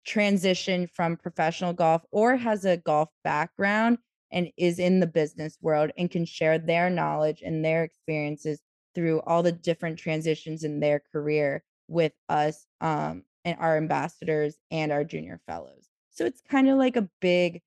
transitioned 0.07 0.91
from 0.91 1.17
professional 1.17 1.73
golf 1.73 2.03
or 2.11 2.37
has 2.37 2.67
a 2.67 2.77
golf 2.77 3.09
background 3.25 3.97
and 4.31 4.51
is 4.59 4.79
in 4.79 5.01
the 5.01 5.07
business 5.07 5.57
world 5.63 5.91
and 5.97 6.11
can 6.11 6.27
share 6.27 6.59
their 6.59 6.91
knowledge 6.91 7.41
and 7.43 7.65
their 7.65 7.83
experiences 7.83 8.61
through 8.95 9.21
all 9.23 9.43
the 9.43 9.53
different 9.53 9.99
transitions 9.99 10.65
in 10.65 10.81
their 10.81 11.03
career 11.13 11.63
with 11.89 12.13
us 12.29 12.67
um, 12.83 13.23
and 13.45 13.57
our 13.59 13.77
ambassadors 13.77 14.57
and 14.71 14.93
our 14.93 15.05
junior 15.05 15.41
fellows. 15.47 15.89
So 16.11 16.25
it's 16.25 16.43
kind 16.51 16.69
of 16.69 16.77
like 16.77 16.97
a 16.97 17.09
big, 17.21 17.63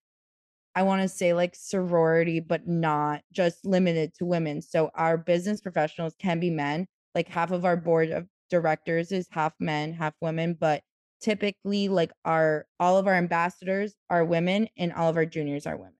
I 0.75 0.83
want 0.83 1.01
to 1.01 1.07
say 1.07 1.33
like 1.33 1.55
sorority, 1.55 2.39
but 2.39 2.67
not 2.67 3.21
just 3.31 3.65
limited 3.65 4.13
to 4.15 4.25
women. 4.25 4.62
So 4.62 4.91
our 4.95 5.17
business 5.17 5.62
professionals 5.62 6.15
can 6.19 6.39
be 6.39 6.49
men. 6.49 6.88
Like 7.15 7.27
half 7.27 7.51
of 7.51 7.65
our 7.65 7.77
board 7.77 8.12
of 8.12 8.27
directors 8.49 9.12
is 9.12 9.27
half 9.31 9.53
men, 9.59 9.93
half 9.93 10.13
women, 10.21 10.55
but 10.59 10.81
typically 11.21 11.88
like 11.88 12.12
our 12.25 12.65
all 12.79 12.97
of 12.97 13.07
our 13.07 13.13
ambassadors 13.13 13.95
are 14.09 14.25
women 14.25 14.67
and 14.77 14.91
all 14.93 15.09
of 15.09 15.15
our 15.15 15.25
juniors 15.25 15.65
are 15.65 15.77
women. 15.77 15.93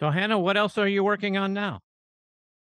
So 0.00 0.10
Hannah, 0.10 0.38
what 0.38 0.56
else 0.56 0.78
are 0.78 0.88
you 0.88 1.04
working 1.04 1.36
on 1.36 1.52
now? 1.52 1.80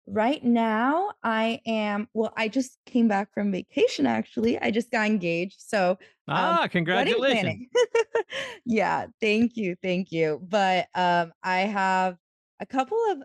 Right 0.07 0.43
now, 0.43 1.11
I 1.23 1.61
am. 1.65 2.07
Well, 2.13 2.33
I 2.35 2.47
just 2.47 2.77
came 2.85 3.07
back 3.07 3.33
from 3.33 3.51
vacation. 3.51 4.05
Actually, 4.05 4.59
I 4.59 4.71
just 4.71 4.91
got 4.91 5.05
engaged. 5.05 5.61
So, 5.61 5.91
um, 6.27 6.37
ah, 6.37 6.67
congratulations! 6.69 7.67
yeah, 8.65 9.05
thank 9.21 9.55
you, 9.55 9.75
thank 9.81 10.11
you. 10.11 10.41
But 10.47 10.87
um, 10.95 11.31
I 11.43 11.59
have 11.59 12.17
a 12.59 12.65
couple 12.65 12.97
of 13.11 13.19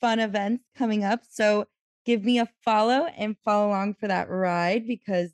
fun 0.00 0.20
events 0.20 0.64
coming 0.76 1.04
up. 1.04 1.20
So, 1.28 1.66
give 2.06 2.24
me 2.24 2.38
a 2.38 2.48
follow 2.64 3.06
and 3.16 3.36
follow 3.44 3.68
along 3.68 3.94
for 4.00 4.08
that 4.08 4.30
ride 4.30 4.86
because 4.86 5.32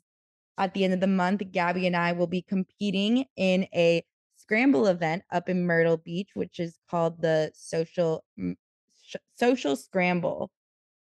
at 0.57 0.73
the 0.73 0.83
end 0.83 0.93
of 0.93 0.99
the 0.99 1.07
month, 1.07 1.39
Gabi 1.39 1.87
and 1.87 1.95
I 1.95 2.11
will 2.11 2.27
be 2.27 2.41
competing 2.41 3.25
in 3.37 3.65
a 3.73 4.03
scramble 4.35 4.87
event 4.87 5.23
up 5.31 5.47
in 5.47 5.65
Myrtle 5.65 5.97
Beach, 5.97 6.31
which 6.33 6.59
is 6.59 6.77
called 6.89 7.21
the 7.21 7.51
Social 7.55 8.25
Social 9.37 9.75
Scramble 9.75 10.51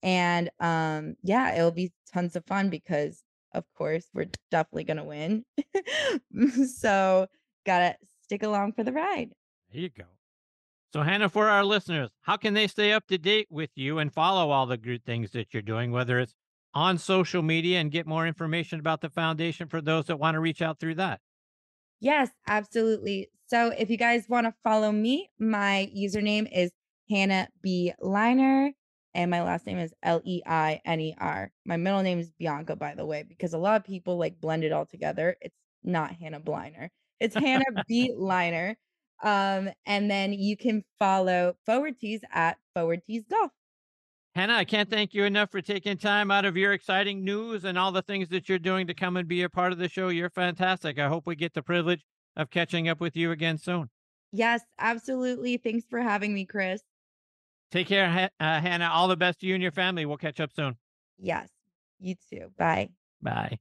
and 0.05 0.51
um 0.61 1.17
yeah 1.25 1.57
it'll 1.57 1.73
be 1.73 1.91
tons 2.13 2.37
of 2.37 2.45
fun 2.45 2.69
because 2.69 3.25
of 3.55 3.65
course 3.77 4.07
we're 4.15 4.29
definitely 4.51 4.85
gonna 4.85 5.05
win. 5.05 5.45
So 6.67 7.27
gotta 7.65 7.97
stick 8.23 8.43
along 8.43 8.73
for 8.75 8.85
the 8.85 8.93
ride. 8.93 9.31
There 9.73 9.81
you 9.81 9.89
go. 9.89 10.05
So 10.93 11.03
hannah 11.03 11.29
for 11.29 11.49
our 11.49 11.65
listeners 11.65 12.11
how 12.21 12.37
can 12.37 12.55
they 12.55 12.69
stay 12.69 12.93
up 12.93 13.07
to 13.09 13.19
date 13.19 13.49
with 13.51 13.71
you 13.75 13.99
and 13.99 14.13
follow 14.13 14.51
all 14.51 14.67
the 14.67 14.77
good 14.77 15.05
things 15.05 15.33
that 15.33 15.53
you're 15.53 15.63
doing 15.63 15.91
whether 15.91 16.21
it's 16.21 16.35
on 16.75 16.99
social 16.99 17.43
media 17.43 17.81
and 17.81 17.91
get 17.91 18.07
more 18.07 18.27
information 18.27 18.81
about 18.81 19.01
the 19.01 19.09
foundation 19.09 19.69
for 19.69 19.81
those 19.81 20.07
that 20.07 20.19
want 20.19 20.35
to 20.35 20.41
reach 20.41 20.61
out 20.61 20.79
through 20.79 20.97
that? 20.97 21.21
Yes 22.01 22.31
absolutely. 22.47 23.31
So 23.47 23.73
if 23.79 23.91
you 23.91 23.97
guys 23.97 24.27
want 24.29 24.47
to 24.47 24.55
follow 24.63 24.93
me 24.93 25.31
my 25.39 25.91
username 25.97 26.49
is 26.53 26.71
hannah 27.09 27.49
b. 27.63 27.93
Leiner 28.03 28.73
and 29.15 29.31
my 29.31 29.43
last 29.43 29.67
name 29.67 29.79
is 29.79 29.93
L 30.03 30.21
E 30.25 30.43
I 30.47 30.81
N 30.85 31.01
E 31.01 31.15
R. 31.19 31.51
My 31.65 31.77
middle 31.77 32.03
name 32.03 32.19
is 32.19 32.31
Bianca, 32.39 32.77
by 32.77 32.95
the 32.95 33.07
way, 33.07 33.23
because 33.23 33.55
a 33.55 33.59
lot 33.59 33.77
of 33.77 33.85
people 33.85 34.19
like 34.19 34.41
blend 34.41 34.65
it 34.65 34.73
all 34.73 34.87
together. 34.87 35.37
It's 35.41 35.57
not 35.83 36.13
Hannah 36.13 36.41
Bleiner. 36.41 36.91
It's 37.21 37.35
Hannah 37.35 37.85
B 37.89 38.13
Leiner. 38.19 38.75
Um, 39.23 39.71
and 39.87 40.11
then 40.11 40.33
you 40.33 40.57
can 40.57 40.83
follow 40.99 41.57
Forward 41.65 41.99
Tees 41.99 42.21
at 42.33 42.59
Forward 42.75 43.03
Tees 43.07 43.25
Golf. 43.31 43.53
Hannah, 44.35 44.55
I 44.55 44.65
can't 44.65 44.91
thank 44.91 45.15
you 45.15 45.25
enough 45.25 45.53
for 45.53 45.63
taking 45.63 45.97
time 45.97 46.33
out 46.33 46.45
of 46.45 46.57
your 46.57 46.73
exciting 46.73 47.25
news 47.25 47.65
and 47.65 47.79
all 47.79 47.93
the 47.93 48.03
things 48.03 48.29
that 48.31 48.49
you're 48.49 48.59
doing 48.59 48.89
to 48.89 48.95
come 48.95 49.17
and 49.17 49.29
be 49.29 49.43
a 49.43 49.49
part 49.49 49.71
of 49.71 49.79
the 49.79 49.89
show. 49.89 50.09
You're 50.09 50.29
fantastic. 50.29 50.99
I 50.99 51.07
hope 51.07 51.25
we 51.25 51.37
get 51.37 51.55
the 51.55 51.63
privilege 51.63 52.05
of 52.37 52.51
catching 52.51 52.89
up 52.89 53.01
with 53.01 53.15
you 53.15 53.31
again 53.31 53.59
soon. 53.59 53.91
Yes, 54.33 54.63
absolutely. 54.81 55.57
Thanks 55.57 55.87
for 55.89 56.01
having 56.01 56.35
me, 56.35 56.45
Chris. 56.45 56.83
Take 57.71 57.89
care, 57.89 58.31
uh, 58.39 58.61
Hannah. 58.61 58.91
All 58.93 59.09
the 59.09 59.17
best 59.17 59.41
to 59.41 59.47
you 59.47 59.55
and 59.55 59.63
your 59.63 59.73
family. 59.73 60.07
We'll 60.07 60.17
catch 60.17 60.41
up 60.41 60.53
soon. 60.53 60.77
Yes. 61.19 61.49
You 61.99 62.15
too. 62.31 62.51
Bye. 62.57 62.91
Bye. 63.23 63.59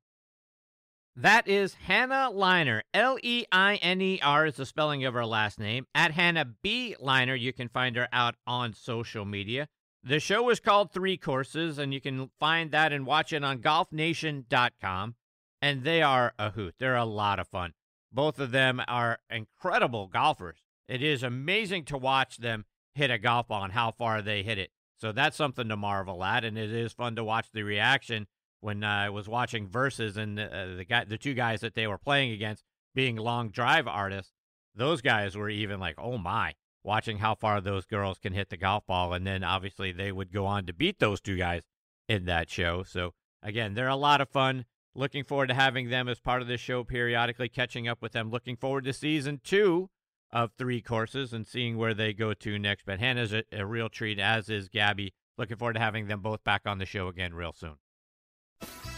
That 1.16 1.48
is 1.48 1.76
Hannah 1.76 2.30
Leiner. 2.34 2.82
L 2.94 3.18
E 3.22 3.46
I 3.52 3.76
N 3.76 4.02
E 4.02 4.20
R 4.24 4.48
is 4.48 4.56
the 4.56 4.66
spelling 4.66 5.06
of 5.06 5.14
her 5.14 5.26
last 5.26 5.60
name. 5.60 5.86
At 5.94 6.12
Hannah 6.12 6.46
B. 6.64 6.96
Leiner, 7.00 7.40
you 7.40 7.54
can 7.54 7.70
find 7.70 7.96
her 7.96 8.08
out 8.12 8.36
on 8.48 8.74
social 8.74 9.24
media. 9.24 9.68
The 10.04 10.20
show 10.20 10.50
is 10.50 10.60
called 10.60 10.92
Three 10.92 11.16
Courses, 11.16 11.78
and 11.78 11.94
you 11.94 12.02
can 12.02 12.32
find 12.40 12.72
that 12.72 12.92
and 12.92 13.06
watch 13.06 13.32
it 13.32 13.44
on 13.44 13.60
golfnation.com. 13.60 15.16
And 15.62 15.84
they 15.84 16.02
are 16.02 16.34
a 16.38 16.50
hoot. 16.50 16.76
They're 16.80 16.96
a 16.96 17.06
lot 17.06 17.40
of 17.40 17.48
fun. 17.48 17.74
Both 18.12 18.40
of 18.40 18.52
them 18.52 18.82
are 18.88 19.20
incredible 19.30 20.08
golfers. 20.08 20.66
It 20.90 21.02
is 21.02 21.24
amazing 21.24 21.86
to 21.86 21.98
watch 21.98 22.38
them 22.38 22.66
hit 22.96 23.12
a 23.12 23.18
golf 23.18 23.48
ball 23.48 23.64
and 23.64 23.74
how 23.74 23.92
far 23.92 24.22
they 24.22 24.44
hit 24.44 24.58
it. 24.58 24.72
So 24.98 25.12
that's 25.12 25.36
something 25.36 25.68
to 25.68 25.76
marvel 25.76 26.24
at, 26.24 26.46
and 26.46 26.58
it 26.58 26.72
is 26.72 26.94
fun 26.94 27.16
to 27.16 27.24
watch 27.24 27.48
the 27.52 27.64
reaction 27.64 28.28
when 28.62 28.84
uh, 28.84 28.88
I 28.88 29.10
was 29.10 29.28
watching 29.28 29.68
Versus 29.68 30.16
and 30.16 30.40
uh, 30.40 30.76
the 30.78 30.86
guy, 30.86 31.04
the 31.04 31.18
two 31.18 31.34
guys 31.34 31.62
that 31.62 31.76
they 31.76 31.88
were 31.88 31.98
playing 31.98 32.32
against, 32.32 32.64
being 32.96 33.18
long 33.18 33.50
drive 33.50 33.88
artists. 33.88 34.32
Those 34.74 35.02
guys 35.02 35.36
were 35.36 35.50
even 35.50 35.80
like, 35.80 35.96
"Oh 35.98 36.18
my!" 36.18 36.54
Watching 36.84 37.18
how 37.18 37.36
far 37.36 37.60
those 37.60 37.86
girls 37.86 38.18
can 38.20 38.34
hit 38.34 38.50
the 38.50 38.58
golf 38.58 38.86
ball, 38.86 39.14
and 39.14 39.28
then 39.28 39.44
obviously 39.44 39.92
they 39.92 40.12
would 40.12 40.32
go 40.32 40.46
on 40.46 40.66
to 40.66 40.74
beat 40.74 41.00
those 41.00 41.20
two 41.20 41.38
guys 41.38 41.64
in 42.08 42.26
that 42.26 42.50
show. 42.50 42.84
So 42.84 43.14
again, 43.42 43.74
they're 43.74 43.88
a 43.88 43.96
lot 43.96 44.22
of 44.22 44.30
fun. 44.30 44.66
Looking 44.96 45.24
forward 45.24 45.48
to 45.48 45.56
having 45.56 45.90
them 45.90 46.08
as 46.08 46.20
part 46.20 46.42
of 46.42 46.48
this 46.48 46.62
show 46.62 46.84
periodically, 46.84 47.50
catching 47.50 47.88
up 47.88 48.02
with 48.02 48.14
them. 48.14 48.30
Looking 48.30 48.56
forward 48.56 48.86
to 48.86 48.94
season 48.94 49.42
two 49.44 49.90
of 50.34 50.52
three 50.58 50.82
courses 50.82 51.32
and 51.32 51.48
seeing 51.48 51.78
where 51.78 51.94
they 51.94 52.12
go 52.12 52.34
to 52.34 52.60
next. 52.60 52.86
But 52.86 53.00
Hannah's 53.00 53.34
a, 53.34 53.44
a 53.54 53.66
real 53.66 53.88
treat, 53.88 54.20
as 54.20 54.50
is 54.50 54.68
Gabi. 54.68 55.14
Looking 55.38 55.58
forward 55.58 55.74
to 55.74 55.80
having 55.80 56.08
them 56.08 56.20
both 56.20 56.44
back 56.44 56.64
on 56.66 56.80
the 56.80 56.86
show 56.86 57.08
again 57.08 57.34
real 57.34 57.54
soon. 57.54 57.76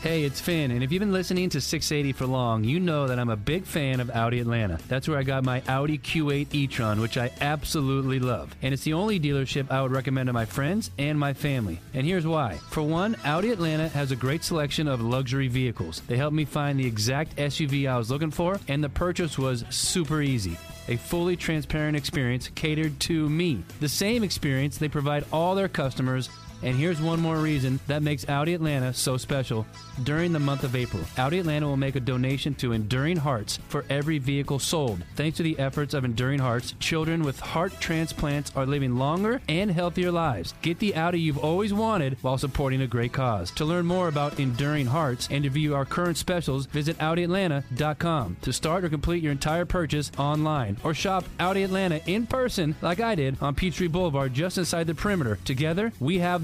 Hey, 0.01 0.23
it's 0.23 0.39
Finn, 0.39 0.69
and 0.69 0.83
if 0.83 0.91
you've 0.91 0.99
been 0.99 1.11
listening 1.11 1.49
to 1.49 1.59
680 1.59 2.11
for 2.13 2.27
long, 2.27 2.63
you 2.63 2.79
know 2.79 3.07
that 3.07 3.17
I'm 3.17 3.31
a 3.31 3.35
big 3.35 3.65
fan 3.65 3.99
of 3.99 4.11
Audi 4.11 4.39
Atlanta. 4.39 4.77
That's 4.87 5.07
where 5.07 5.17
I 5.17 5.23
got 5.23 5.43
my 5.43 5.63
Audi 5.67 5.97
Q8 5.97 6.53
e-tron, 6.53 7.01
which 7.01 7.17
I 7.17 7.31
absolutely 7.41 8.19
love. 8.19 8.55
And 8.61 8.71
it's 8.71 8.83
the 8.83 8.93
only 8.93 9.19
dealership 9.19 9.71
I 9.71 9.81
would 9.81 9.91
recommend 9.91 10.27
to 10.27 10.33
my 10.33 10.45
friends 10.45 10.91
and 10.99 11.17
my 11.17 11.33
family. 11.33 11.79
And 11.95 12.05
here's 12.05 12.27
why. 12.27 12.59
For 12.69 12.83
one, 12.83 13.15
Audi 13.25 13.49
Atlanta 13.49 13.87
has 13.89 14.11
a 14.11 14.15
great 14.15 14.43
selection 14.43 14.87
of 14.87 15.01
luxury 15.01 15.47
vehicles. 15.47 16.03
They 16.07 16.17
helped 16.17 16.35
me 16.35 16.45
find 16.45 16.79
the 16.79 16.85
exact 16.85 17.37
SUV 17.37 17.89
I 17.89 17.97
was 17.97 18.11
looking 18.11 18.29
for, 18.29 18.59
and 18.67 18.83
the 18.83 18.89
purchase 18.89 19.39
was 19.39 19.65
super 19.71 20.21
easy 20.21 20.55
a 20.87 20.97
fully 20.97 21.35
transparent 21.35 21.97
experience 21.97 22.49
catered 22.55 22.99
to 23.01 23.29
me. 23.29 23.63
The 23.79 23.89
same 23.89 24.23
experience 24.23 24.77
they 24.77 24.89
provide 24.89 25.25
all 25.31 25.55
their 25.55 25.67
customers 25.67 26.29
and 26.63 26.75
here's 26.75 27.01
one 27.01 27.19
more 27.19 27.37
reason 27.37 27.79
that 27.87 28.03
makes 28.03 28.27
Audi 28.29 28.53
Atlanta 28.53 28.93
so 28.93 29.17
special. 29.17 29.65
During 30.03 30.33
the 30.33 30.39
month 30.39 30.63
of 30.63 30.75
April, 30.75 31.03
Audi 31.17 31.39
Atlanta 31.39 31.67
will 31.67 31.77
make 31.77 31.95
a 31.95 31.99
donation 31.99 32.53
to 32.55 32.73
Enduring 32.73 33.17
Hearts 33.17 33.59
for 33.69 33.85
every 33.89 34.17
vehicle 34.17 34.59
sold. 34.59 35.01
Thanks 35.15 35.37
to 35.37 35.43
the 35.43 35.57
efforts 35.59 35.93
of 35.93 36.03
Enduring 36.05 36.39
Hearts, 36.39 36.75
children 36.79 37.23
with 37.23 37.39
heart 37.39 37.73
transplants 37.79 38.51
are 38.55 38.65
living 38.65 38.97
longer 38.97 39.41
and 39.47 39.71
healthier 39.71 40.11
lives. 40.11 40.53
Get 40.61 40.79
the 40.79 40.95
Audi 40.95 41.19
you've 41.19 41.37
always 41.37 41.73
wanted 41.73 42.17
while 42.21 42.37
supporting 42.37 42.81
a 42.81 42.87
great 42.87 43.13
cause. 43.13 43.51
To 43.51 43.65
learn 43.65 43.85
more 43.85 44.07
about 44.07 44.39
Enduring 44.39 44.87
Hearts 44.87 45.27
and 45.31 45.43
to 45.43 45.49
view 45.49 45.75
our 45.75 45.85
current 45.85 46.17
specials, 46.17 46.65
visit 46.65 46.97
AudiAtlanta.com. 46.97 48.37
To 48.41 48.53
start 48.53 48.83
or 48.83 48.89
complete 48.89 49.23
your 49.23 49.31
entire 49.31 49.65
purchase 49.65 50.11
online 50.17 50.77
or 50.83 50.93
shop 50.93 51.25
Audi 51.39 51.63
Atlanta 51.63 52.01
in 52.05 52.27
person 52.27 52.75
like 52.81 52.99
I 52.99 53.15
did 53.15 53.41
on 53.41 53.55
Peachtree 53.55 53.87
Boulevard 53.87 54.33
just 54.33 54.57
inside 54.57 54.87
the 54.87 54.95
perimeter. 54.95 55.37
Together, 55.45 55.91
we 55.99 56.19
have 56.19 56.43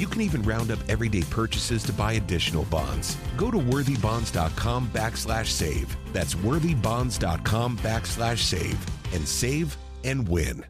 You 0.00 0.06
can 0.06 0.22
even 0.22 0.42
round 0.44 0.70
up 0.70 0.78
everyday 0.88 1.24
purchases 1.24 1.82
to 1.82 1.92
buy 1.92 2.14
additional 2.14 2.64
bonds. 2.64 3.18
Go 3.36 3.50
to 3.50 3.58
worthybonds.com 3.58 4.88
backslash 4.94 5.48
save. 5.48 5.94
That's 6.14 6.34
worthybonds.com 6.36 7.76
backslash 7.76 8.38
save 8.38 8.78
and 9.12 9.28
save 9.28 9.76
and 10.02 10.26
win. 10.26 10.64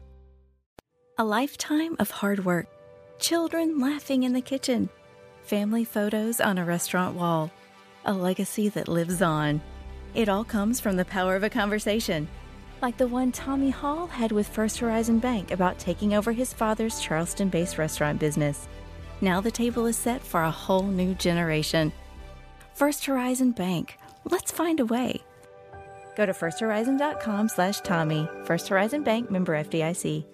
A 1.17 1.23
lifetime 1.23 1.95
of 1.99 2.11
hard 2.11 2.43
work, 2.43 2.67
children 3.19 3.79
laughing 3.79 4.23
in 4.23 4.33
the 4.33 4.41
kitchen, 4.41 4.89
family 5.43 5.85
photos 5.85 6.41
on 6.41 6.57
a 6.57 6.65
restaurant 6.65 7.15
wall, 7.15 7.49
a 8.03 8.11
legacy 8.11 8.67
that 8.67 8.89
lives 8.89 9.21
on. 9.21 9.61
It 10.13 10.27
all 10.27 10.43
comes 10.43 10.81
from 10.81 10.97
the 10.97 11.05
power 11.05 11.37
of 11.37 11.43
a 11.43 11.49
conversation, 11.49 12.27
like 12.81 12.97
the 12.97 13.07
one 13.07 13.31
Tommy 13.31 13.69
Hall 13.69 14.07
had 14.07 14.33
with 14.33 14.49
First 14.49 14.79
Horizon 14.79 15.19
Bank 15.19 15.51
about 15.51 15.79
taking 15.79 16.15
over 16.15 16.33
his 16.33 16.51
father's 16.51 16.99
Charleston 16.99 17.47
based 17.47 17.77
restaurant 17.77 18.19
business. 18.19 18.67
Now 19.21 19.39
the 19.39 19.51
table 19.51 19.85
is 19.85 19.97
set 19.97 20.23
for 20.23 20.41
a 20.41 20.51
whole 20.51 20.87
new 20.87 21.13
generation. 21.13 21.93
First 22.73 23.05
Horizon 23.05 23.51
Bank. 23.51 23.97
Let's 24.25 24.51
find 24.51 24.79
a 24.79 24.85
way. 24.85 25.21
Go 26.17 26.25
to 26.25 26.33
firsthorizon.com 26.33 27.49
slash 27.49 27.81
Tommy. 27.81 28.27
First 28.45 28.67
Horizon 28.67 29.03
Bank 29.03 29.29
member 29.31 29.53
FDIC. 29.53 30.25